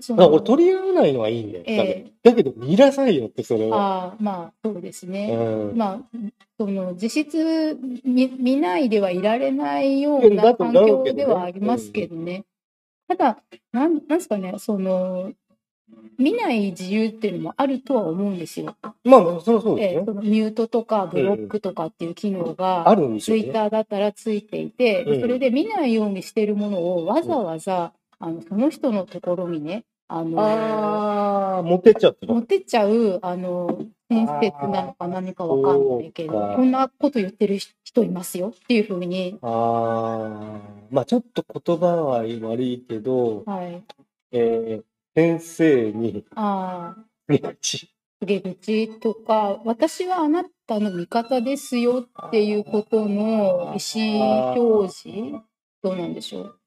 [0.00, 1.64] そあ、俺取り合わないのはいいんだよ。
[1.66, 4.04] ええだけど見なさいよって、それは。
[4.04, 5.34] あーまあそうですうね。
[5.34, 5.76] ん。
[5.76, 6.18] まあ
[6.58, 12.44] その実質見見ないではいられないような環境ではありますけどね。
[13.08, 15.32] ただなんなんですかねその
[16.18, 18.76] 見ない自由っていうのもあるとは思うんですよ。
[19.04, 19.98] まあ、そそうですね。
[19.98, 22.84] ええそのミュートとかブロックとかっていう機能が。
[23.20, 27.92] ツイッターだったらついていて、うんそれで見ないようにしてるものをわざわざ、
[28.24, 32.32] あのその人のところにね、あのああ、持ってっちゃってた。
[32.32, 43.82] 持ってっちゃうあの親切なのか何かわかんないけど、こんなこと言ってる人いますよっていうふうに、ああ、まあちょっと言葉は悪いけど、はい、
[44.30, 46.94] えー先生に、あ
[47.28, 47.38] 告
[48.24, 49.00] げ口。
[49.00, 55.32] とか、私はあなたの味方ですよっていうことの意思表示、
[55.82, 56.58] どうなんでしょう？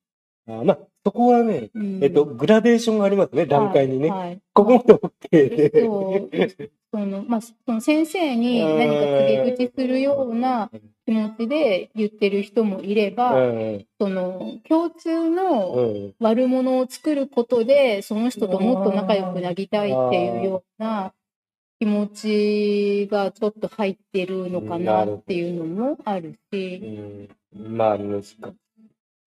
[0.48, 2.00] あーまあ、そこはね、うん。
[2.04, 4.10] えっと、グラデーションがありますね、段階にね。
[4.10, 4.20] はい。
[4.20, 4.94] はいここまで。
[4.94, 6.72] OK で。
[6.92, 10.72] そのまあ、その先生に何か告げ口するような
[11.06, 13.86] 気持ちで言ってる人もいれば、うん。
[14.00, 16.14] その共通うのん。
[16.20, 21.14] 悪者を作ることでその人ともっと仲良くなりたいっていうような
[21.80, 27.30] 気持ちがちょっと入ってるのかなっていうのもあるうし、ん。
[27.78, 28.38] まあ、難し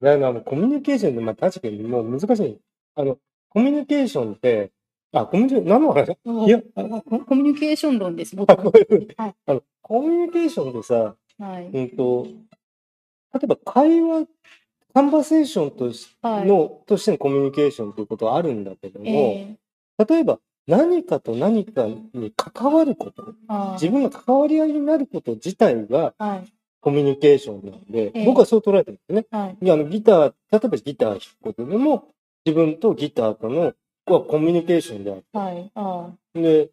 [0.01, 0.05] い。
[0.05, 2.59] だからコミュニケーションって、まあ確かにもう難しい。
[2.95, 4.73] あの、コミュニケーションって、
[5.13, 6.17] あ、コミュニケーション、何の話？
[6.47, 9.35] いや、あココミュニケーション論です、僕はい。
[9.47, 11.67] あの、コミュニケーションでさ、はい。
[11.67, 12.27] うんと、
[13.35, 14.27] 例えば会話、
[14.95, 16.47] カンバセーションとしはい。
[16.47, 19.57] の、としてのコミュニケーションということはあるんだけども、え
[20.09, 28.25] 例えば何かと何かに関わること、ーあー自分が関わり合いになること自体がはいコミュニケーションなんで、ええ。
[28.25, 29.27] 僕はそう捉えてるんですね。
[29.31, 29.71] はい。
[29.71, 32.09] あのギター、例えばギター弾くことでも、
[32.45, 33.75] 自分とギターとの
[34.07, 35.25] はコミュニケーションである。
[35.33, 35.71] はい。
[35.75, 36.71] あで、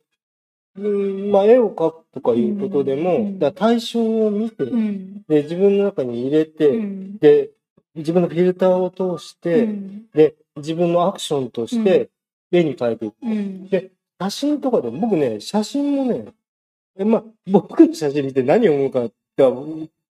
[0.77, 5.23] うんまあ、絵を描くとかいうことでも、うんだ対象を見て、ーうん。
[5.27, 7.17] で、自分の中に入れて、うん。
[7.17, 7.51] で、
[7.95, 10.05] 自分のフィルターを通して、うん。
[10.13, 12.09] で、自分のアクションとして、
[12.51, 13.15] 絵に変えていく。
[13.23, 13.69] うん。
[13.69, 16.25] で、写真とかでも、僕ね、写真もね、
[16.97, 19.51] えまあ、僕の写真見て何を思うかか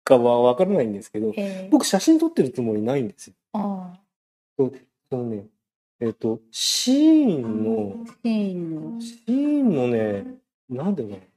[0.03, 3.33] かはわからないんですけど、えー僕写真撮ってるつもりないんですよ。
[3.53, 3.93] あ
[4.57, 5.45] そのね、
[5.99, 9.01] えっ、と、シーーンの、シーンの。
[9.01, 10.25] シーンのね、
[10.69, 11.29] なんでね、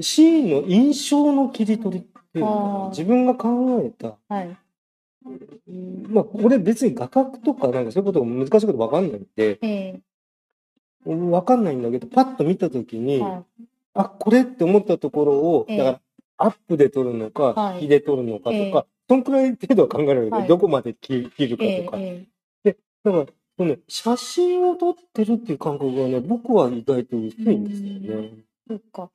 [0.00, 4.56] シーンの印象の切り取りっていうのかあーな自分が考えた、はい。
[6.08, 10.00] まあ、これ別に画角とかなんかそういうことが難しいことわかんないんで、え
[11.06, 13.44] わかんないんだけど、パッと見たときに、ーは
[13.94, 15.78] あ、これって思ったところを、ええ。
[15.78, 16.00] だから、
[16.40, 17.74] アップで撮るのか、はい。
[17.76, 18.84] 引きで撮るのかとか、ええ。
[19.08, 20.48] そんくらい程度は考えられるけど、はい。
[20.48, 21.96] どこまで切切るかとか。
[21.96, 22.24] ー
[23.02, 23.26] だか
[23.58, 28.30] ら、ね、写真を撮ってるっていう感覚がね、僕は意外と薄いんですよね。
[28.68, 29.10] そっか。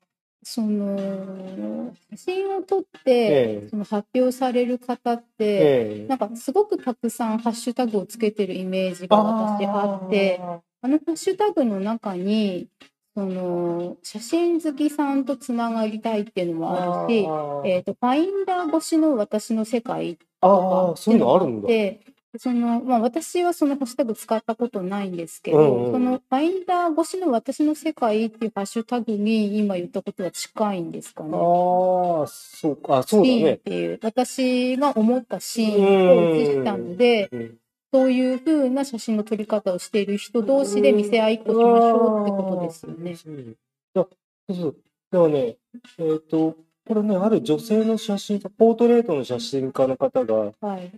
[0.47, 3.67] その写真を撮って、ええ。
[3.69, 6.07] その発表される方って、ええ。
[6.07, 12.67] なんかすごくたくさんハッシュタグをつけてるイメージが私あってああのハッシュタグの中に
[13.15, 17.19] その写真好きさんとつながりたいっていうのもあるし、
[17.65, 21.67] えー、とファインダー越しの私の世界あとかあ、そういうのあるんだ。
[21.67, 22.01] で
[22.37, 31.29] そのまあ、私はそのハッシュタグ使ったことないんですけど、うんうんそのファインダー越しの私の世界っていうハッシュタグに今言ったことは近いんですかね。
[31.31, 33.57] ああ、そうか、あそうだシーンっね。
[33.57, 37.57] ていう私が思ったシーンを写したので、うん
[37.95, 43.15] そういう風な写真の撮り方をしている人同士で見せ合いっこしましょうってことですよね。
[43.15, 44.09] そう
[44.53, 44.75] そう。
[45.11, 45.55] だからね、
[45.99, 50.91] えっ、と、これね、ある女性の写真家、ポートレートの写真家の方が、はい。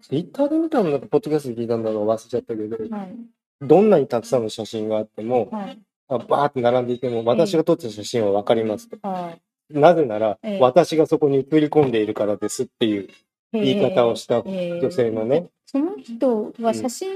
[0.00, 3.14] ツイッターで見たのだか、ポッドキャストで聞いたんだか忘れちゃったけど、はい。
[3.60, 5.78] どんなにたくさんの写真があっても、はい。
[6.08, 8.96] あバーって並んでいても、私が撮った写真はわかりますと。
[9.06, 9.78] はい。
[9.78, 13.10] なぜなら、ええ私がそこに映り込んでいるからですっていう
[13.52, 15.48] 言い方をしたえー女性のね。
[15.66, 17.10] その人は写真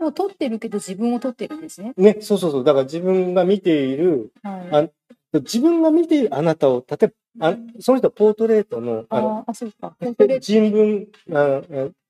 [0.00, 1.92] を撮ってるけど自分を撮ってるんですね。
[1.96, 2.64] ね、そうそうそう。
[2.64, 4.86] だから自分が見ている、はい。
[4.86, 9.96] あ自分が見ているあなたを、例えば、あその人はポートレートの、あの、ああ、そうか。
[10.40, 11.62] 人文あ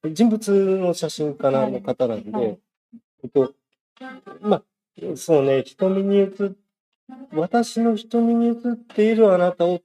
[0.04, 2.58] あ人物の写真家の方なんで、はい
[3.24, 3.54] えっと、
[4.40, 4.62] まあ、
[5.16, 6.30] そうね、瞳に映っ、
[7.32, 9.80] 私の瞳に映っているあなたを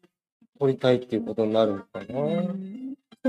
[0.60, 2.54] 撮りたいっていうことになるのかな。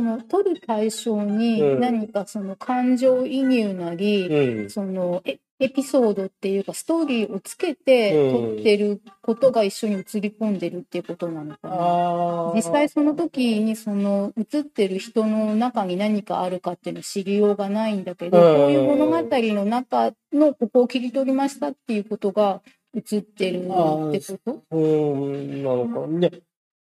[0.00, 1.80] うんその撮る対象にうん。
[1.80, 4.70] 何かその感情移入なり、うん。
[4.70, 8.56] そのエエピソードっていうかストーリーをつけてうん。
[8.56, 11.74] 撮ってることが一緒に映り込んでるっていうことなのかな。
[11.74, 18.56] あ実際その時にその映ってる人の中に何かあるかっていうのを知りようがないんだけど、うん。
[18.56, 22.62] こういう物語の中のここを切り取りましたっていうことが
[22.94, 24.62] 映ってるってこと？
[24.70, 25.60] うー。
[25.60, 26.18] ん、なのか。
[26.20, 26.42] で、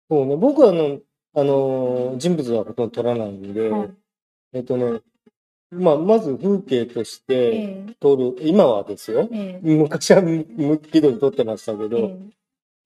[0.09, 0.99] そうね、僕はあの、
[1.37, 3.91] あの、人物はほとんど撮らないんで、はい。
[4.53, 5.01] えっとね、
[5.69, 9.29] まあ、まず風景としてえ撮る、今はですよ。
[9.31, 9.75] ええ。
[9.77, 12.19] 昔はむむきどに撮ってましたけど、ええ。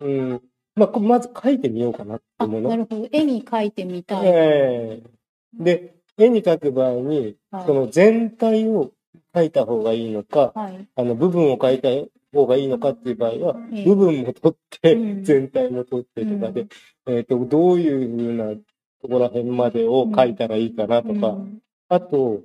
[0.02, 0.42] えうん。
[0.76, 2.70] まあ、こまず描いてみようかなってもの。
[2.70, 3.08] なるほど。
[3.14, 4.28] 絵に描いてみたい。
[4.28, 5.64] ええ。
[5.64, 7.66] で、絵に描く場合に、はい。
[7.66, 8.92] その全体を
[9.34, 10.90] 描いた方がいいのか、はい。
[10.98, 11.88] あの部分を描いた
[12.34, 15.24] 方がいいのかっていう場合は、ええ部分も撮って、うん。
[15.24, 16.68] 全体も撮ってとかで、
[17.08, 18.56] えっ、と、どういうふうな
[19.02, 21.62] ところら辺までを描いたらいいかなとか、うん。
[21.90, 22.42] あと、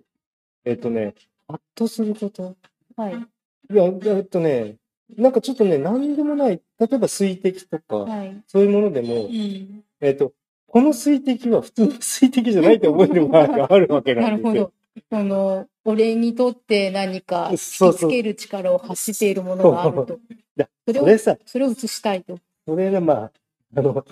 [0.64, 1.14] えっ、とね、
[1.46, 2.56] パッとすること。
[2.96, 3.14] はい。
[3.14, 4.76] いや、えっとね、
[5.16, 8.42] なんかちょっとね、なんでもない、例えば水滴とか、はい。
[8.46, 9.84] そういうものでもう、ん。
[10.00, 10.32] えっ、と、
[10.66, 14.72] この水滴は普通の水滴じゃないと思える場合があるわけなですよ。
[15.10, 20.18] その、俺にとって何か引きつける力を発しているものがあると。
[20.56, 22.38] やそれをそそれを映したいと。
[22.66, 23.32] それがまあ、
[23.76, 24.04] あの、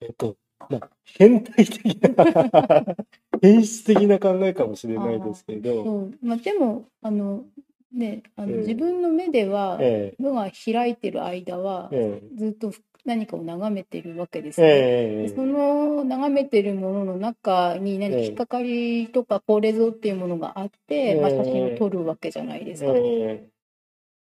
[0.00, 0.36] えっと、
[0.68, 2.96] まあ、変態的な、
[3.40, 7.44] 変質的な考えかもしれないですけど、まあ、でも、あの、
[7.92, 12.36] ね、あのええ自分の目では、え目が開いてる間はえ、え。
[12.36, 12.72] ずっと
[13.04, 14.70] 何かを眺めてるわけですえね。
[14.70, 22.92] ええでその眺めてるものの中に何か引っかかりとかこれぞっていうものがあって、ええまあ、写真を撮るわけじゃないですか。
[22.94, 23.48] ええ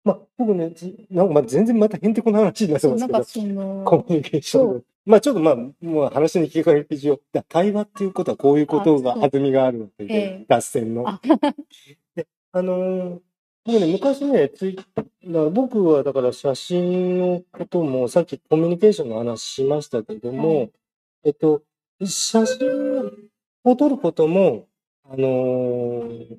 [0.05, 4.83] まあ、僕ね、じなんかまあ全然またへんてこな話になってますけどそのコミュニケーションの。
[5.07, 7.23] まあちょっとまあ、もう話に聞かれてしよう。
[7.33, 11.09] だ対話っていうことはこういうことが弾みがあるわけで、ええ脱線の。
[11.09, 11.21] あ
[12.15, 13.30] で、あのー
[13.71, 14.79] 僕ね、昔ね、ツイ
[15.53, 20.73] 僕はだから写真のことも、さっきコミュニケーションの話しましたけども、はい
[21.25, 21.63] えっと、
[22.05, 23.13] 写真
[23.63, 24.67] を撮ることも、
[25.09, 26.37] あのー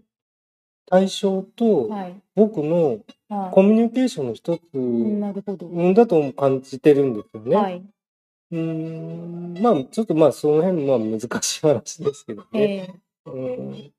[0.88, 2.22] 対象とはい。
[2.36, 4.62] 僕のあコミュニケーションの一つ。
[5.96, 7.56] だと感じてるんですよね。
[7.56, 7.82] はい。
[8.52, 12.62] うーんまあ、ちょっとまあ、その辺は難しい話ですけどね。
[12.62, 12.94] え
[13.26, 13.30] う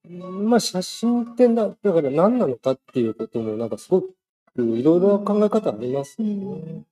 [0.09, 4.15] んまあ、写真ってな、だから何なのかっていうことも、なんかすごく
[4.57, 6.83] いろいろ考え方ありますよね。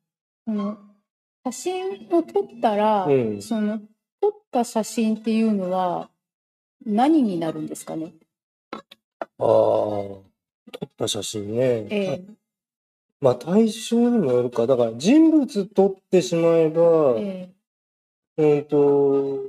[0.46, 0.78] その
[1.44, 3.80] 写真を撮ったら、うんその
[4.20, 6.10] 撮った写真っていうのは
[6.84, 8.12] 何になるんですかね？
[8.72, 8.80] ああ、
[9.38, 10.22] 撮
[10.84, 11.86] った写真ね。
[11.90, 12.24] ええ
[13.22, 14.66] まあ、対象にもよるか。
[14.66, 17.52] だから、人物撮ってしまえば、え
[18.38, 19.42] うんと、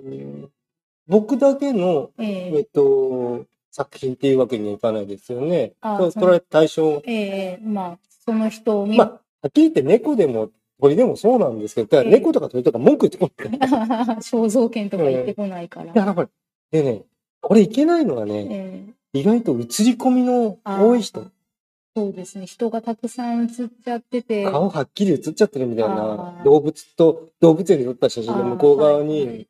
[1.11, 5.73] 僕だけの、えええっえと、作品っていうわけにはいかないですよね。
[5.81, 7.03] あそのそれは対象。
[7.05, 9.19] ええまあその人を見まあ、は
[9.49, 13.59] っきり言って猫でも鳥でもそうなんですけど、だからええ猫とか鳥とか文句言ってこない。
[14.23, 15.87] 肖像権とか言ってこないから。
[15.87, 16.29] いや、だから、
[16.71, 17.03] でね、
[17.41, 21.25] これいけないのはね、ええ意外と映り込みの多い人、
[21.93, 22.45] そうですね。
[22.45, 24.49] 人がたくさん写っちゃってて。
[24.49, 29.47] 顔はっきり映っちゃってるみたいあなー動物と動物園で撮った写真の向こう側に、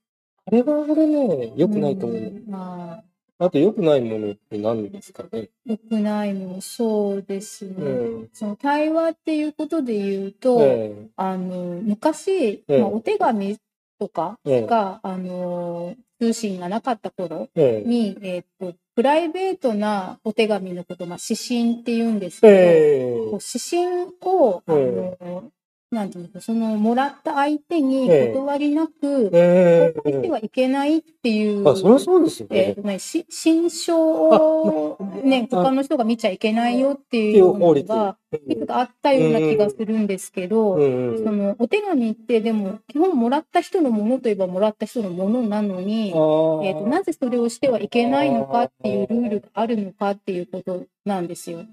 [0.52, 2.20] あれはこれね、良くないと思う。
[2.20, 3.02] んま
[3.40, 5.50] ああと良くないものって何ですかね？
[5.66, 7.74] 良くないもの、そうですね。
[7.76, 7.84] う
[8.24, 8.30] ん。
[8.34, 12.82] その対話っていうことで言うと、えあの昔、ええ。
[12.82, 13.58] まあ、お手紙
[14.00, 14.68] とかええ。
[14.68, 17.88] が、あの通信がなかった頃ええ。
[17.88, 23.32] に、えっとプライベートなお手紙のこと、まあ、指針って言うんですけど、ええ。
[23.32, 25.52] こう指針を、あの
[25.92, 32.76] なんていうのその、もらった相手にええ断りなく、え公開してはいけないっていう、あ、そりゃそうですよねえっ。
[32.76, 37.58] とね、し新書をね、あ他の人が見ちゃいけないよっていいう。
[37.58, 40.82] のが、いくつかあったような気がするんですけど、そ
[41.30, 51.66] のお手紙ってでも基本もらった人のものといえばもらった人のものなのに、えー、となぜそれをしてはいけないのかっていうルールがあるのかっていうことなんですよ。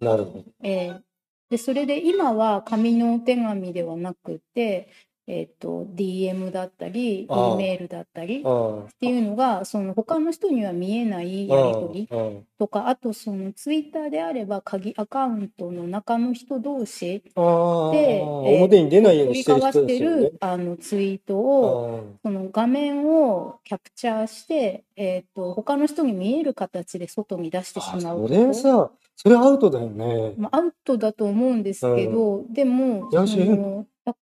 [0.00, 0.44] なるほど。
[0.64, 1.11] えー
[1.52, 4.88] でそれで今は紙のお手紙ではなくて、
[5.26, 7.26] えー、と DM だったり E
[7.58, 8.88] メールだったりっあ。
[8.98, 20.38] ていうのがその他の人には見えないやり取りあとかあとそのツイッターであれば鍵アカウントの中の人同士で表に出ないようにしてる。
[20.40, 30.34] あのツイートをその画面をキャプチャーして、えー、と他の人に見える形で外に出してしあまうそれさ、それアウトだよね。
[30.36, 33.84] まあ、アウトだと思うんですけど、でもいやや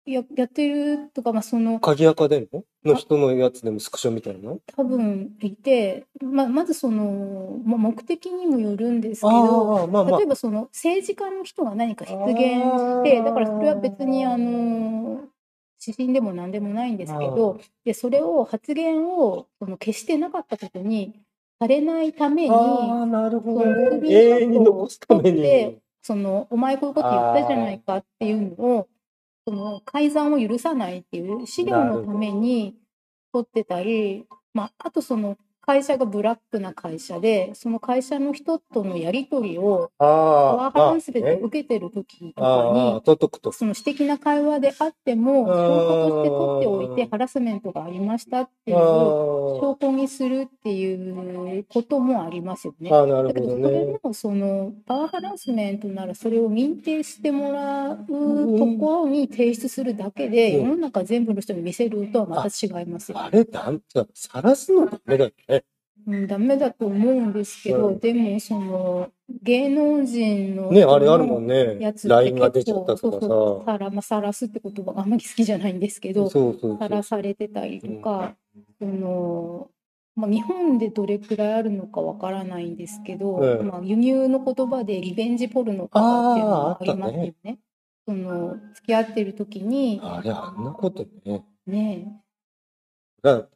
[0.08, 4.54] ややってるとか、まあ、その鍵垢でもの人のやつでもスクショみたいな。
[4.74, 10.26] 多分いて、まあ、まずその、まあ、目的にもよるんですけどまあまあ例え。
[10.26, 15.20] ばその政治家の人が何か出現してだからそれは別にあの
[15.86, 21.20] 指針でも何でもないんですけどでそれを発言をその消してなかったことに
[21.60, 24.08] されないためにああ、なるほどね。
[24.08, 25.78] 永遠に残すために。
[26.02, 28.88] そのお前こういうこと言ったじゃないかっていうのを
[29.46, 32.76] その改ざんを許さないっていう資料のために
[33.32, 35.36] 撮ってたり、まあ、あとその
[35.68, 43.02] 会社がブラックな会社でその会社の人とのやり取りをパワあーハラスメント受けてる時とかに。
[43.52, 48.80] その私的な会話であっても証拠として取っておいてハラスメントがありましたっていうあ
[49.60, 50.94] 証拠にするってい
[51.58, 52.90] うこともありますよね。
[52.90, 53.98] あ、なるだけほどどそれね。
[54.02, 63.18] もそのパワーハラスメントならそれを認定してもらうところに提出するだけでうん世の中全部の人に見せるとはまた違いますよ。
[63.18, 63.70] あれだ、
[64.14, 65.57] さらすのダメだよね。
[66.06, 69.10] うん、ダメだと思うんですけど、うんでもその
[69.42, 71.92] 芸能人のね、あれあるもんねや。
[71.92, 73.72] つ LINE が出ちゃったとかさ。
[73.72, 76.30] さらまあさらすって言葉があんまり好きじゃないんですけど。
[76.30, 78.36] さらされてたりとか、
[78.78, 79.68] その
[80.18, 87.58] まあ、日本でどれくらいあるのかわからないんですけど、うんまあ、輸入の言葉でリベンジポルノとかっていうのがありますよね。
[88.04, 91.44] その付き合ってる時にあれ、あんなことね。
[91.66, 92.20] ね
[93.22, 93.46] だ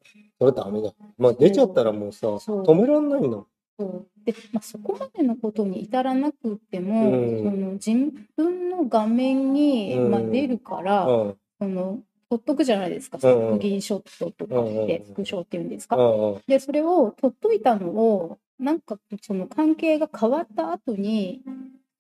[0.43, 0.93] それダメだ。
[1.19, 3.39] まあ出ちゃったらもうさ、止めらんないんだ。
[3.79, 7.93] そうで、まあ、そこまでのことに至らなくっても、うんその自
[8.37, 11.37] 分の画面に、うんまあ、出るから、うん。
[11.61, 15.95] その撮っとくじゃないですか、うんスクリーンショットとかって、うんスクショっていうんですか。
[15.97, 16.43] うん。
[16.49, 21.43] で、それを撮っといたのを、なんかその関係が変わった後に、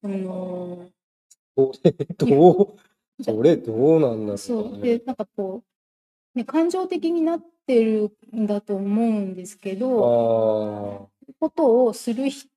[0.03, 0.89] その、
[1.55, 2.77] それ、ど
[3.21, 5.03] う、それどうなんだろそう、うで、ね。
[5.07, 5.72] なんかこう、
[6.35, 12.49] ね、感情的になってるんだと思うんですけど、あことをする人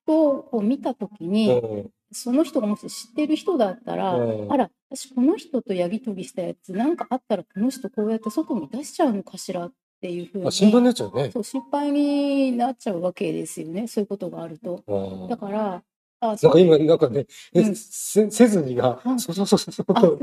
[0.51, 1.27] を見たときあ。
[1.27, 1.89] に、うん。
[2.11, 11.31] その人がもし知ってる人だったら、うんあら、私この人とやり取りしたやつ、なんかあったらこの人こうやって外に出しちゃうのかしらっていうふうに、あ、心配になっちゃうね。
[11.31, 14.83] そう心配になっちゃうわけですよね、そういうことがあると。
[15.29, 15.83] だから、
[16.27, 17.75] なんか今、なんかね、えうん。
[17.75, 19.19] せ背筋がう、ん。
[19.19, 20.19] そうそうそうそう。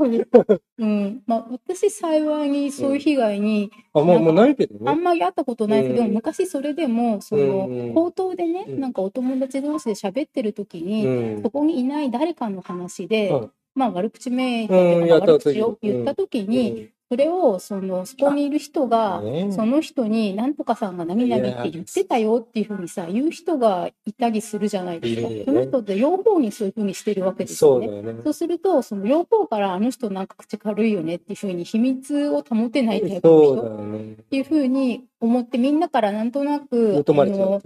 [0.79, 0.85] う。
[0.85, 4.91] ん、まあ、私幸いにそういう被害にあ、もう、もうないけどね。
[4.91, 6.13] あんまり会ったことないけど、うん。
[6.13, 8.79] 昔それでも、そのうん、口頭でね、うん。
[8.79, 11.43] なんかお友達同士で喋ってる時に、うん。
[11.43, 11.49] そ。
[11.51, 13.51] こにいない誰かの話で、うん。
[13.75, 25.27] まあ悪口めいたうんとかやった時悪口を言った時に、それをそのそこにいる人が、ねその人に何とかさんが何々って言ってたよっていうふうにさ言う人がいたりするじゃないですか。
[25.45, 27.85] その人って両方にそういうふうにしてるわけですよね。
[27.85, 28.21] そうだよね。
[28.23, 34.23] そうすると、その両方からあの人なんか口軽いよねっていうふうに秘密を保てないタイプの人。
[34.23, 37.61] っていうふうに思ってみんなからなんとなくあの。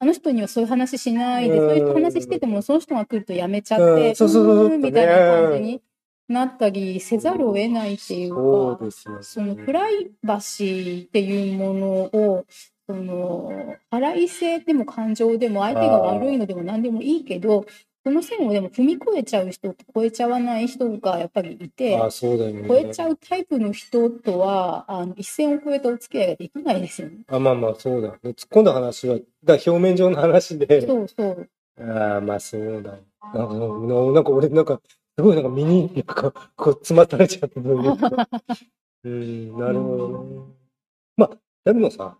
[0.00, 5.14] あの人にはそういう話しないで、うんそういう話しててもその人が来るとやめちゃっうんて、そうみたいな
[5.46, 5.80] 感じに
[6.28, 9.22] なったりせざるを得ないっていうか、そうですよ。
[9.22, 12.44] そのプライバシーっていうものを、
[12.86, 17.66] その腹いせでも感情でも相手が悪いのでも何でもいいけど、
[18.04, 22.68] その線をでも踏み越えちゃう人と越えちゃわない人がやっぱりいて、あ、そうだよね。
[22.68, 27.20] 超えちゃうタイプの人とはあの一線を越えたお付き合いができないですよね。
[27.28, 28.18] あ、まあまあ、そうだ。
[28.22, 31.48] 突っ込んだ話は、だ表面上の話で、そうそう。
[31.80, 32.98] ああ、まあそうだ。
[33.32, 33.54] なんか、
[34.12, 34.82] なんか俺、なんか、
[35.16, 37.70] すごいなんか身に、なんか、こう、詰まったれちゃってる
[39.04, 40.44] うん、なるほどね。
[41.16, 41.30] ま
[41.64, 42.18] あ、でもさ、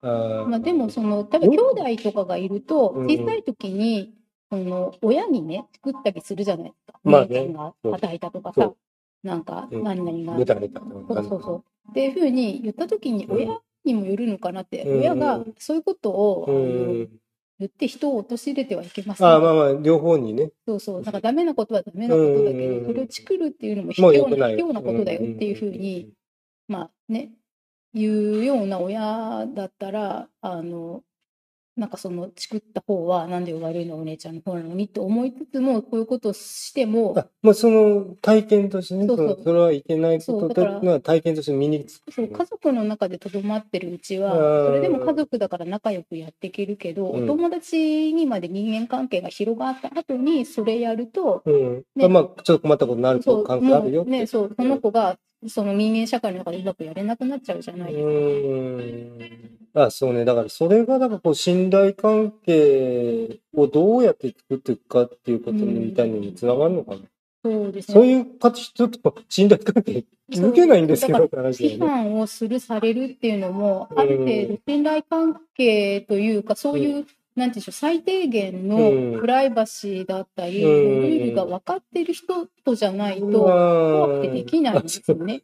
[0.00, 3.06] あーまあ、でもその多分兄弟とかがいるとうん。
[3.06, 4.12] 小さい時に
[4.50, 6.70] その親にね作ったりするじゃない？
[6.70, 7.00] ですか。
[7.04, 8.72] まあねが叩いたとかさ。
[9.22, 9.84] なんか、うん。
[9.84, 11.42] 何々が、ぐたぐたとそうそう。
[11.42, 11.64] そう。
[11.90, 13.36] っていうふうに言った時に、うん。
[13.36, 14.98] 親にもよるのかなって、うん。
[14.98, 16.46] 親がそういうことを。
[17.62, 19.26] 言って人を陥れてはいけません。
[19.26, 20.50] ああ、まあまあ、両方にね。
[20.66, 21.02] そうそう。
[21.02, 24.36] なんかダメなことはダメなことだけうんど、それをチクるっていうのも卑怯。
[24.36, 26.12] な卑怯なことだよっていうふうに、
[26.66, 27.30] まあね、
[27.94, 31.02] 言うような親だったら、あの、
[31.76, 42.12] なんかそのチクった方はなんで悪いのお姉ちゃんの方なのにって思いつつも、こういうことをしても、あ、まあ、その体験としてね、そうそうそれはいけないこととそうだか体験として身につく。
[42.12, 51.82] そう家族の中でとどまってるうちは、うんそれでも家族だから仲良くやっていけるけど、うんお友達にまで人間関係が広がった後にそれやると、うん。
[51.96, 55.18] ねまあ、ちょっと困ったことになると関係あるよね、そう、その子が
[55.48, 59.84] その人間社会の中でうまくやれなくなっちゃうじゃうないですか。
[59.86, 60.24] あ、そうね。
[60.24, 66.98] だから、それが、なんかこう、信頼関係をどうやって作っていくかっていうことみたいにつながるのかな。
[67.44, 67.94] そうですね。
[67.94, 71.78] そういう形、ちょっと信頼関係続けないんですけど批。
[71.78, 85.42] 判をするされるっていうのも、ある程度信頼関係というか、そういう、なんていうんでしょう、最低限うんのプライバシーだったり、うんルールが分かってる人とじゃないと、怖怖くてできないんですよね。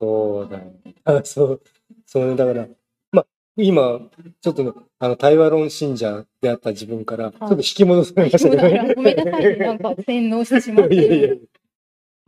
[0.00, 0.72] そうだよ。
[1.04, 1.62] あ、そう。
[2.04, 2.36] そうね。
[2.36, 2.66] だから、
[3.12, 4.00] まあ、今、
[4.40, 11.40] ちょっとね、あの、対話論信者であった自分から、ちょっと引き戻されましたけどだからごめんなさいね、なんか洗脳してしまっ いやいやいやて。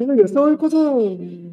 [0.06, 0.94] だけどそういうこと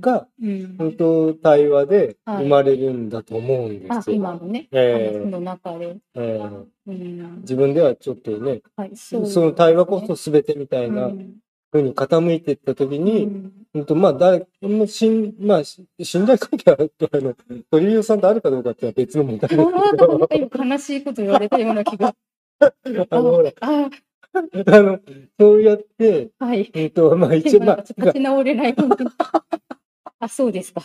[0.02, 2.44] が、うん、本当対話ではい。
[2.44, 4.16] 生まれるんだと思うんであすよ。
[4.16, 5.18] 今のね、ええ。
[5.20, 5.98] 話の中で。
[6.16, 6.50] ええ。
[6.88, 7.38] うん。
[7.42, 11.38] 自分ではちょっとね、はい、そそうの対話こそ全てみたいなうん。
[11.72, 13.52] 風に傾いていったときうに、ん。
[13.74, 17.36] 本当まあ、誰、もしん、まあ、し信頼関係は、あの、
[17.72, 22.16] 鳥居さんとあるかどうかっていうのは別の問題ですあーけど、 悲しいこと言われたような気が。
[22.62, 23.90] あの、ほら、あ
[24.68, 25.00] あの、
[25.40, 26.70] そうやって、はい。
[26.74, 28.76] えっと、まあ一応、まあ、立ち直れない。
[30.20, 30.82] あ、そうですか。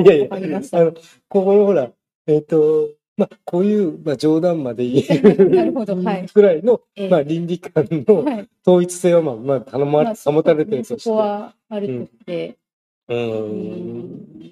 [0.00, 0.92] いやいやわかりまし、たあの、
[1.28, 1.90] ここのほら、
[2.26, 8.48] えっと、まあ、こういう、まあ、冗談まで言える なるほどはいぐらいの、ええまあ、倫理観のはい。
[8.66, 11.00] 統一性は、まあ、まあ、頼ま、まあ保たれてるとして。
[11.00, 12.56] そこはあるとして。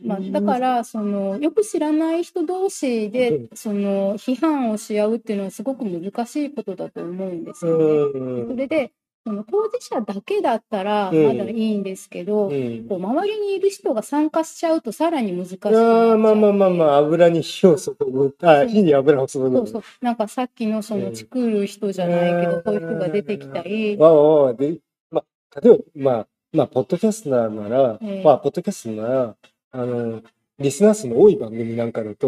[0.05, 7.85] まあ、だからそのよく知らない人同士うでんその批判をし合うっていうのはすごく難しいことだと思うんですよね。
[7.85, 8.49] うん。
[8.49, 8.93] それで
[9.27, 12.89] その当事者だけだったらうんまだいいんですけど、うん。
[12.89, 18.35] こう周りにいる人が参加しちゃうとさらに難しくなっちあまあまあまあまあ、油に火を注ぐ。
[18.43, 19.57] あ、火に油を注ぐ。
[19.59, 29.37] そうそうなんかさっきのその作る人じゃないけど、こういう人が出てきたり、まあ、例えば、まあ、まあ、ポッドキャスターなら、ええまあ、ポッドキャストなら、
[29.73, 30.23] あの、
[30.59, 32.27] リスナー数の多い番組なんかだと。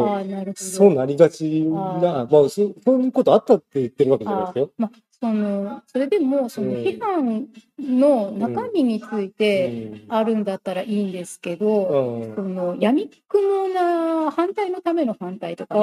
[0.55, 4.71] そうなりがちな、あまあ、そそういうことあったって言ってるわけじゃないですよ。
[4.79, 4.91] まあ、
[5.21, 7.49] そのそれでもそのうん批判
[7.79, 12.23] の中身についてあるんだったらいいんですけど、うん。
[12.23, 15.81] うんその闇雲な反対のための反対とかね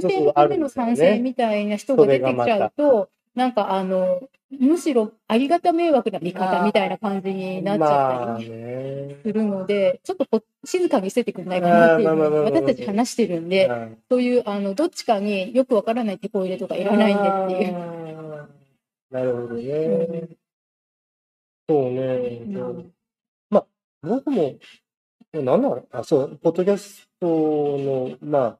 [0.00, 1.18] 賛成のための賛成ね。
[1.20, 4.20] みたいな人が出てきちゃうと、なんかあの
[4.60, 7.94] むしろありがた迷惑な見方みたいな感じになっちゃった
[8.26, 9.16] まありね。
[9.22, 17.74] するので、ちょっとこ静かにしててくれないかなっていう私たち話してるんで、はいそういうあのどっちかによくわからないテこ入れとかいらないんでっていう。
[19.10, 20.28] なるほどね。
[21.68, 22.00] そうね。
[22.00, 22.92] うん
[23.50, 23.66] まあ、
[24.02, 24.54] 僕も、
[25.32, 28.58] なんだろう、あ、そう、ポッドキャストの、ま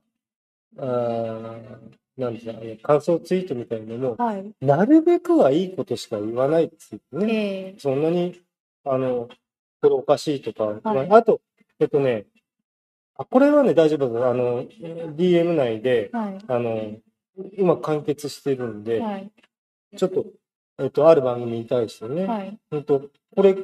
[0.78, 2.52] あ、あーなんですか、
[2.82, 4.52] 感想ツイートみたいなのも、はい。
[4.60, 7.74] なるべくはいいことしか言わないですよね。
[7.74, 8.40] えそんなに、
[8.84, 9.28] あの、
[9.80, 11.40] これおかしいとか、はいまああと、
[11.80, 12.26] えっとね、
[13.16, 14.24] あ、これはね、大丈夫です。
[14.24, 16.38] あの、DM 内で、ーはい。
[16.48, 16.96] あの、
[17.58, 19.30] うまく完結してるんで、はい。
[19.96, 20.24] ちょっと、
[20.78, 22.58] えっと、ある番組に対してね、はい。
[22.72, 23.54] うんと、これ、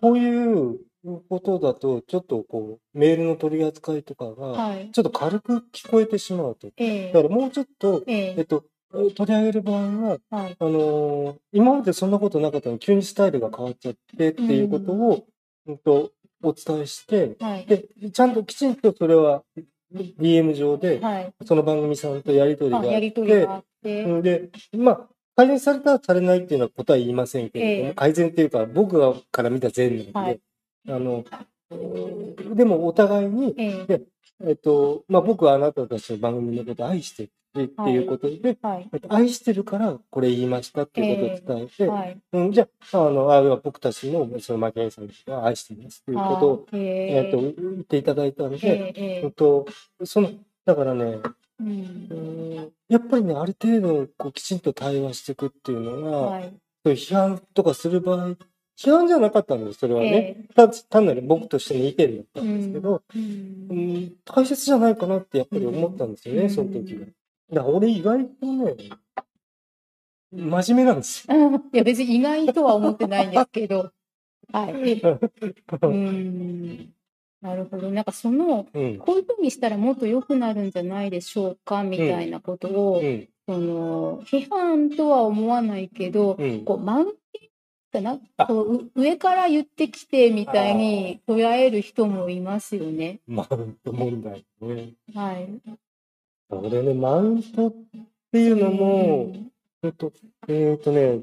[0.00, 0.80] こういう
[1.28, 4.90] ことだと、ちょっとこう、メールの取り扱いとかが、はい。
[4.92, 6.68] ちょっと軽く聞こえてしまうと。
[6.76, 10.56] えだからもうちょっと、ええっと、取り上げる場合は、はい。
[10.58, 15.24] あのー今までそんなことなかったのに、急にスタイルが変わっちゃってっていうことを、
[15.66, 17.66] うんと、お伝えして、はい。
[17.66, 19.42] で、ちゃんときちんとそれは
[19.94, 21.32] DM 上で、はい。
[21.46, 24.04] その番組さんとやり取りがあ、あって、やりとりがあって。
[24.04, 30.40] うんで、まあ、改善されたされないっていうのは答え言いませんけれども、ええ改善っていうか、僕がから見た善なので、はい
[30.88, 31.24] あの、
[31.70, 32.56] うん。
[32.56, 34.02] でもお互いに、ええ。
[34.42, 37.98] えっと、まあ僕はあなたたちの番組のことを愛してるってい。
[37.98, 38.58] うことで、
[39.08, 42.18] 愛してるからこれ言いましたっていうことを伝えて、はい。
[42.32, 47.24] うん、じゃあ、あの、あ僕たちの、その、マキアイさんが愛していますっていうことを、え。
[47.28, 49.66] っと、言っていただいたので、と、
[50.04, 50.30] その、
[50.64, 51.18] だからね、
[51.60, 52.08] うん。
[52.10, 52.40] うん
[52.90, 56.42] やっぱりね、ある程度、こう、きちんと対話していくっていうのが、
[56.84, 58.36] 批判とかする場合
[58.80, 60.46] 批判じゃなかったんです、それはね。
[60.50, 67.00] えた単なる僕としての意見だったんですけど、えうんうん、大切じゃないかなってやっぱり思ったんですよね、うんその時は。
[67.52, 68.76] だから俺意外とね、
[70.32, 73.90] 真面目なんですいや、別に意外とは思ってないんですけど。
[74.52, 75.02] はい。
[75.82, 76.92] うん。
[77.42, 77.90] なるほど。
[77.90, 78.98] なんかその、うん。
[78.98, 83.28] こういうふうにしたらもっと良くなるんじゃないでしょうかみたいなことを、うん。
[83.46, 86.64] その批判とは思わないけど、うん。
[86.64, 87.49] こうマウンティン
[87.90, 93.20] かなあこうう上から言ってきてみたいに捉える人もいますよね。
[93.26, 94.94] マウント問題ね。
[95.14, 95.48] はい。
[96.50, 97.74] 俺ね、マウントっ
[98.32, 99.32] ていうのも、
[99.82, 100.12] えっと、
[100.48, 101.20] えっとね、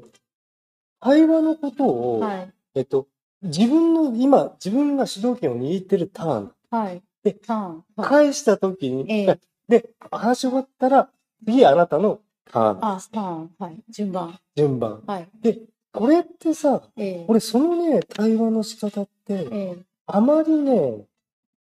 [1.00, 2.52] 会話のことを、はい。
[2.74, 3.06] えっと、
[3.42, 7.02] 自分の今、自分が主導権を握ってるターン、はい。
[7.22, 7.84] でターン。
[7.96, 8.08] はい。
[8.08, 9.38] 返した時に、ええ
[9.68, 11.10] で、話し終わったら、
[11.44, 13.50] 次あなたのターン、あ、ターン。
[13.58, 13.76] はい。
[13.90, 14.38] 順番。
[14.56, 15.02] 順番。
[15.06, 15.28] はい。
[15.42, 15.60] で、
[15.92, 17.24] これってさ、ええ。
[17.28, 19.76] 俺そのね、対話の仕方って、ええ。
[20.06, 21.06] あまりね、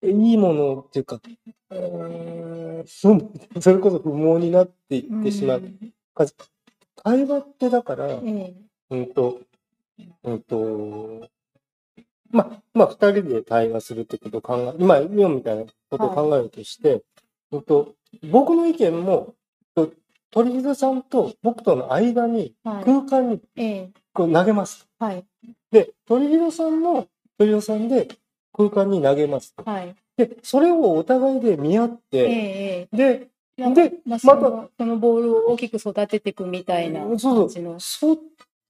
[0.03, 1.19] いいものっていうか、
[1.69, 3.19] うーんそ
[3.59, 5.59] それこそ不毛になっていってしまう。
[5.59, 5.79] ん。
[7.03, 8.53] 会話ってだから、ええ。
[8.89, 9.39] うんと、
[10.23, 11.29] うんと、
[12.29, 17.03] まあ、まあ、二人で対話するってことを考え、まあ、今みたいなことを考えるとして、
[17.51, 17.95] うんと、
[18.29, 19.35] 僕の意見も、
[19.75, 19.91] と
[20.31, 22.83] 鳥膝さんと僕との間に、はい。
[22.83, 24.87] 空間にええこう投げます。
[24.97, 25.23] はい。
[25.71, 27.07] で、鳥広さんも
[27.37, 28.07] 鳥広さんで
[28.51, 29.53] 空間に投げます。
[29.63, 29.95] はい。
[30.17, 33.29] で、それをお互いで見合っええて、ええで、
[33.89, 37.79] でまたのそのボールを大きく育てていくみたいなそうそう感じの。
[37.79, 38.17] そっ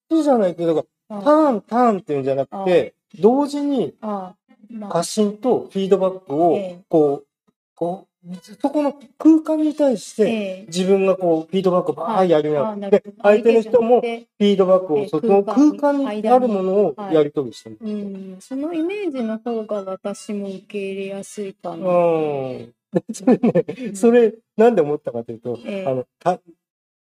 [0.09, 4.35] ちじゃないけど、だからタあーン、ターンっていうんじゃなくて、同時にあ、
[4.69, 7.27] まあ発信とフィードバックをええ、こう、
[7.73, 8.16] こう、
[8.61, 10.65] そこの空間に対して、ええ。
[10.68, 17.15] 自分がこう、フィードバックをバーッやりながら、で相手の人もフィードバックを、ええその空間にあるものをはい。
[17.15, 17.78] やり取りしてる。
[17.80, 17.89] う。
[17.89, 21.76] ん、そのイメージの方が私も受け入れやすいかな。
[21.76, 21.80] う。
[21.80, 22.74] ん。
[22.91, 25.86] で それね、それ、なんで思ったかというと、ええ。
[25.86, 26.41] あの、た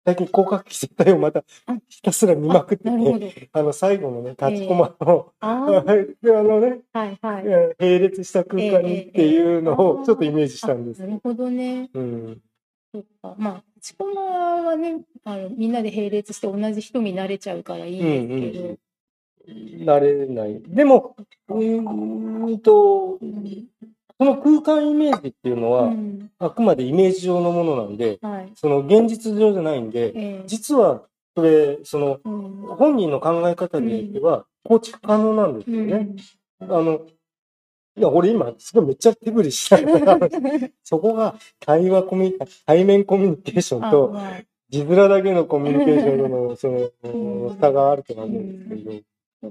[0.04, 3.20] 最近広角機動隊をまたあひたすら見まくってて、ど。
[3.52, 5.84] あの、最後のね、立ちコマの、あ
[6.22, 7.44] であのね、あ、はいはい。
[7.46, 11.06] えー並列した空間にっていうのをちょっとイメージしたんですな。
[11.06, 11.88] るほどね。
[11.94, 12.40] うん。
[12.92, 13.34] そっか。
[13.38, 14.22] まあ、チコマ
[14.62, 19.84] はね、あのみんなで並列して同じ人になれちゃうからいいんですけど。
[19.84, 20.60] なれない。
[20.62, 21.16] でも、
[21.48, 23.18] うーんと、
[24.20, 26.30] うんその空間イメージっていうのは、うん。
[26.38, 28.52] あくまでイメージ上のものなんで、はい。
[28.54, 30.42] その現実上じゃないんで、ええ。
[30.46, 31.02] 実は、
[31.36, 32.76] それ、その、うん。
[32.76, 35.96] 本人の考え方によっては、構築可能なんですうよね。
[35.96, 36.16] ん。
[36.60, 37.06] あの、
[37.96, 40.18] いや、俺今、すごいめっちゃ手振りしたから、
[40.84, 42.36] そこが対話コミ
[42.66, 47.60] 対面コミュニケーションあと、まあ字面だけのコミュニケーションとの、その、うん。
[47.60, 49.00] 差があるとは思うんですけ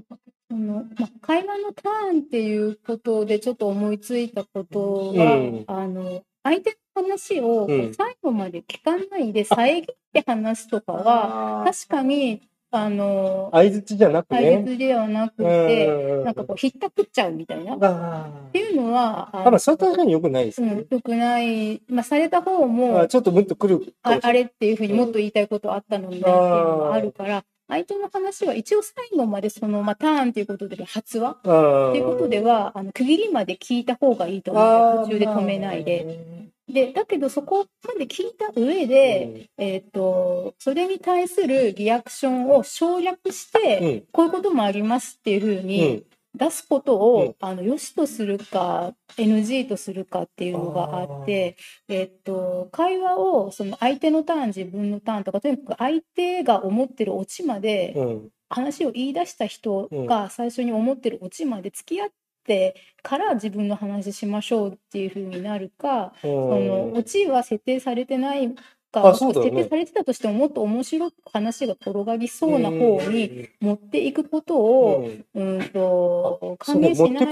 [0.54, 14.62] そのまあ、会話のターンっていうことでちょっと思いついたことは、うんあの相手の話をうん最後まで聞かないで遮って話すとかは、確かにあの相づちじゃなく対ね。
[14.62, 17.74] 決ではなくうて、んなんかこうひったくっちゃうみたいな。
[17.74, 19.50] っあていうのは、ああ。
[19.50, 20.96] まあ、それは確かに良くないですねうん、。
[20.96, 23.94] よくない、まあ、された方もあちょっともっと来る。
[24.02, 36.44] ああれっていうふうにもっと言いたいことあったのになっていうのがあるから、相手の話は一応最後までその、まあ、ターンっていうことで発話あっていうことでは、あの区切りまで聞いた方がいいと思う途中で止めないで。
[36.68, 44.02] で、だけどそこまで聞いた上で、えっ、と、それに対するリアクションを省略して、うん。
[44.12, 46.04] こういうこともありますっていうふううにん。
[46.34, 47.36] 出すことを、うん。
[47.40, 51.56] あの、良しとするか、NG とするかっていうのがあって、
[51.88, 58.30] えっと、会話を、その相手のターン、自分のターンとか、とにかく相手が思ってるオチまで、うん。
[58.50, 62.08] 話を言い出した人が最初に思ってるオチまで付き合っ
[62.44, 68.54] てから自分の話しましょうっていう風になるか、そそのオチは設定されてない
[69.02, 69.62] か、あそうだよね。
[69.62, 77.30] 設定されてたとしてももっと面白く話が転がりそうな方に持っていくことを、うん、と歓迎しない持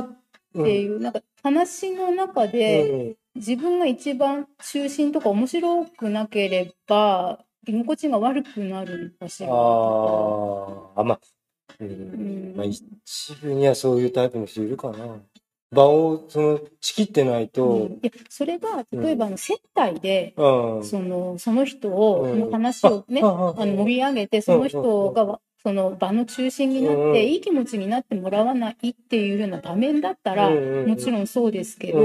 [0.00, 9.54] っていう、なんか話の中で自分が一番中心とか面白くなければ居心地が悪くなるのかしうん、ら。
[9.54, 11.20] ああ、まあ、
[11.80, 15.22] ううんん、まあ、一部にはそういうタイプの人いるかな。
[15.70, 20.84] 場を、その、仕切ってないとうん、いやそれが例えばあの接待で、うん。
[20.84, 22.40] そのその人を、うん。
[22.40, 31.14] の話をね、あの盛り上げてその人が、その場の中心になって、うんいい気持ちになってもらわないっていうような場面だったら、もちん。
[31.14, 31.98] ろんそうですけど、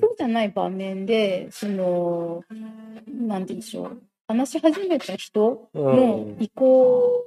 [0.00, 7.24] そうじゃない場面でそのなんて言うんでしょう話し始めた人の意向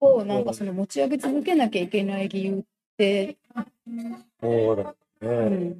[0.00, 2.62] をなんかその持ち上げ続けなきゃいけない理由っ
[2.96, 3.36] て、
[4.40, 4.86] そ
[5.20, 5.76] うだう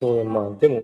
[0.00, 0.82] そう、まあ、でも、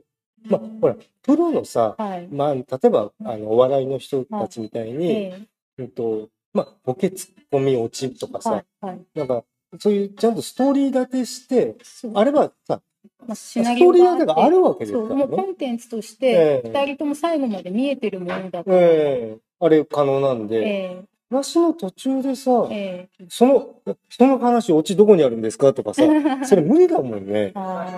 [0.48, 2.28] まあ、ほら、プロのさ、はい。
[2.28, 5.40] まあ、例えば、あの、お笑いの人たちみたいに、え
[5.78, 9.06] うんと、まあ、ボケツッコミ落ちとかさ、えはい、はい。
[9.14, 9.44] なんか、
[9.78, 12.12] そういうちゃんとストーリー立てして、そう。
[12.14, 12.80] あればさ、
[13.26, 15.52] まあ、スシナトーリーリオがあってがあるわけですそう、もうコからね。
[15.52, 16.68] ンテンツとしええ。
[16.68, 19.38] て、二人とも最後まで見えてるものだから、ええ。
[19.60, 23.24] あれ可能なんで、え話の途中でさ、ええ。
[23.28, 23.74] その、
[24.08, 27.52] その話、オチどこにあるんですかとかさ、え それ無理だもんね。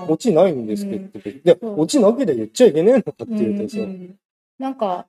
[0.09, 1.81] オチないんですけど、で、そう。
[1.81, 4.19] オチなければ言っちゃいけねえのかっていうとさ、うんうん
[4.57, 5.09] なんか、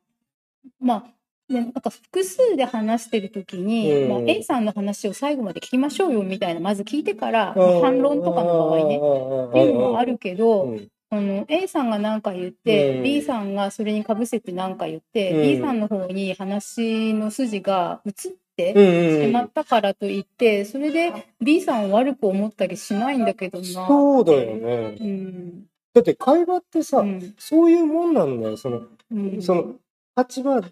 [0.80, 4.10] まあ、ね、なんか複数で話してる時に、うん。
[4.10, 18.14] まあ、A さんの話を最後まで聞きましょうよみたいな、まず聞いてから、反論とかの場合ね、っていうのもあるけど、うんあの A さんが何か言って、うん B さんがそれにかぶせて何か言って、うん B さんの方に話の筋が移っ
[18.56, 23.66] てしまったからといって、それで B さんを悪く思ったりしないんだけどな。
[23.66, 24.98] そうだよね。
[25.00, 25.66] うん。
[25.94, 27.36] だって会話ってさ、うん。
[27.38, 28.58] そういうもんなんだよ。
[28.58, 29.42] その、うん。
[29.42, 29.76] その、
[30.18, 30.70] 立場で、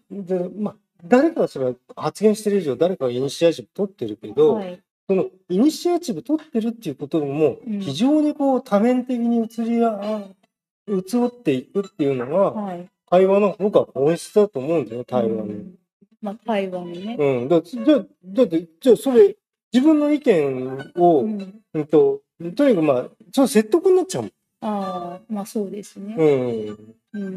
[0.57, 0.75] まあ、
[1.05, 4.81] 誰かがそれは発言してる以上、誰かがイニシアチブ取ってるけど、はい。
[5.09, 10.27] そのイニシアチブ取ってるっていうこともうん、非常にこう多面的に移りあ、
[10.87, 12.89] 移っていくっていうのが、はい。
[13.09, 15.43] 会話の僕は本質だと思うんだよ、対話の。
[15.43, 15.75] うん
[16.21, 17.17] まあ、対話のね。
[17.19, 17.49] うん。
[17.49, 17.85] だじゃあ、
[18.23, 19.35] だって、じゃあそれ、
[19.73, 21.85] 自分の意見を、ううん、ん。
[21.87, 22.21] と、
[22.55, 24.31] とにかくまあ、ちょっと説得になっちゃう
[24.61, 26.15] ああ、まあそうですね。
[27.13, 27.27] うん。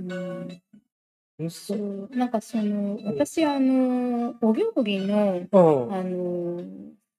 [1.39, 1.51] うん。
[1.51, 2.17] そそうう。
[2.17, 5.59] なんかその、私、あの、お料理の、う
[5.91, 5.95] ん。
[5.95, 6.63] あの、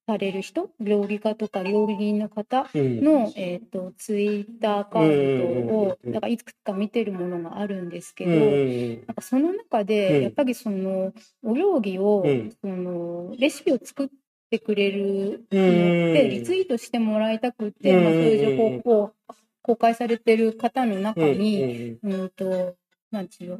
[0.08, 3.04] される人、料理家とか料理人の方うん。
[3.04, 9.86] の、えっ、と、ツイッターアカウントを、かいくつか見てるものがあるんですけど、うんうんなんかその中うん。
[9.86, 12.56] で、やっぱりその、お料理を、うん。
[12.62, 14.08] その、レシピを作っ
[14.50, 19.12] てくれるって、リツイートしてもらいたくて、まあ、そういう情報を
[19.60, 22.76] 公開されてる方の中に、うんと、
[23.10, 23.58] なんちゅう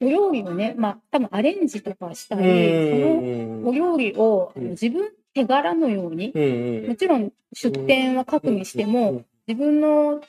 [0.00, 4.70] お料理をね、まあ、多分アレンジとかしたり、そのお料理をうん。
[4.70, 10.20] 自分手柄のように、うんもちろん出店は書くにしても、自分のお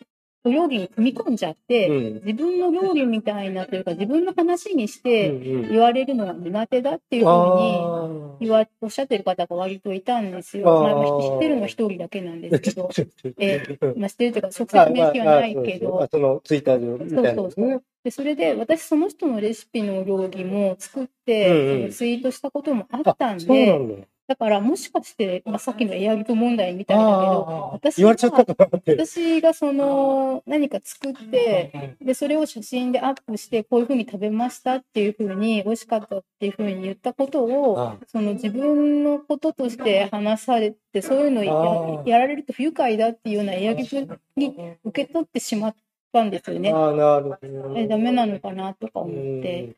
[0.50, 1.90] 料理に組み込んじゃって、
[2.24, 10.66] 自分の料理みたいなというか、自分の話にして言われるのが苦手だっていうふうに言わおっしゃってる方が割といたんですよ。
[10.66, 12.90] まあ、まあ知ってるのは一人だけなんですけど、
[13.38, 14.40] えうんまあ、知ってると。
[14.40, 17.36] いうか、直接面識はないけど、あそのツイッター上みたいな。
[17.36, 21.92] そうそうそでそれで私その人のレシピの料理も作って、うんうん。
[21.92, 28.92] ツイートしたこともあったんそうなでんだからもしかして、まあ、さっきのエアギブ問題みたいだけど私言われちゃったかなって。
[28.94, 45.76] 私がその何か作ってでそれを写真でアップしてこういうふうに食べましたっていうふうに美味しかったっていうふうに言ったことをあその自分のこととして話されてそういうのあやられると不愉快だっていうようなエアギブに受け取ってしまっ
[46.12, 46.72] たんですよね。
[46.72, 47.24] あー、なる
[47.62, 47.78] ほど。
[47.78, 49.76] えダメなのかなとか思っうんて。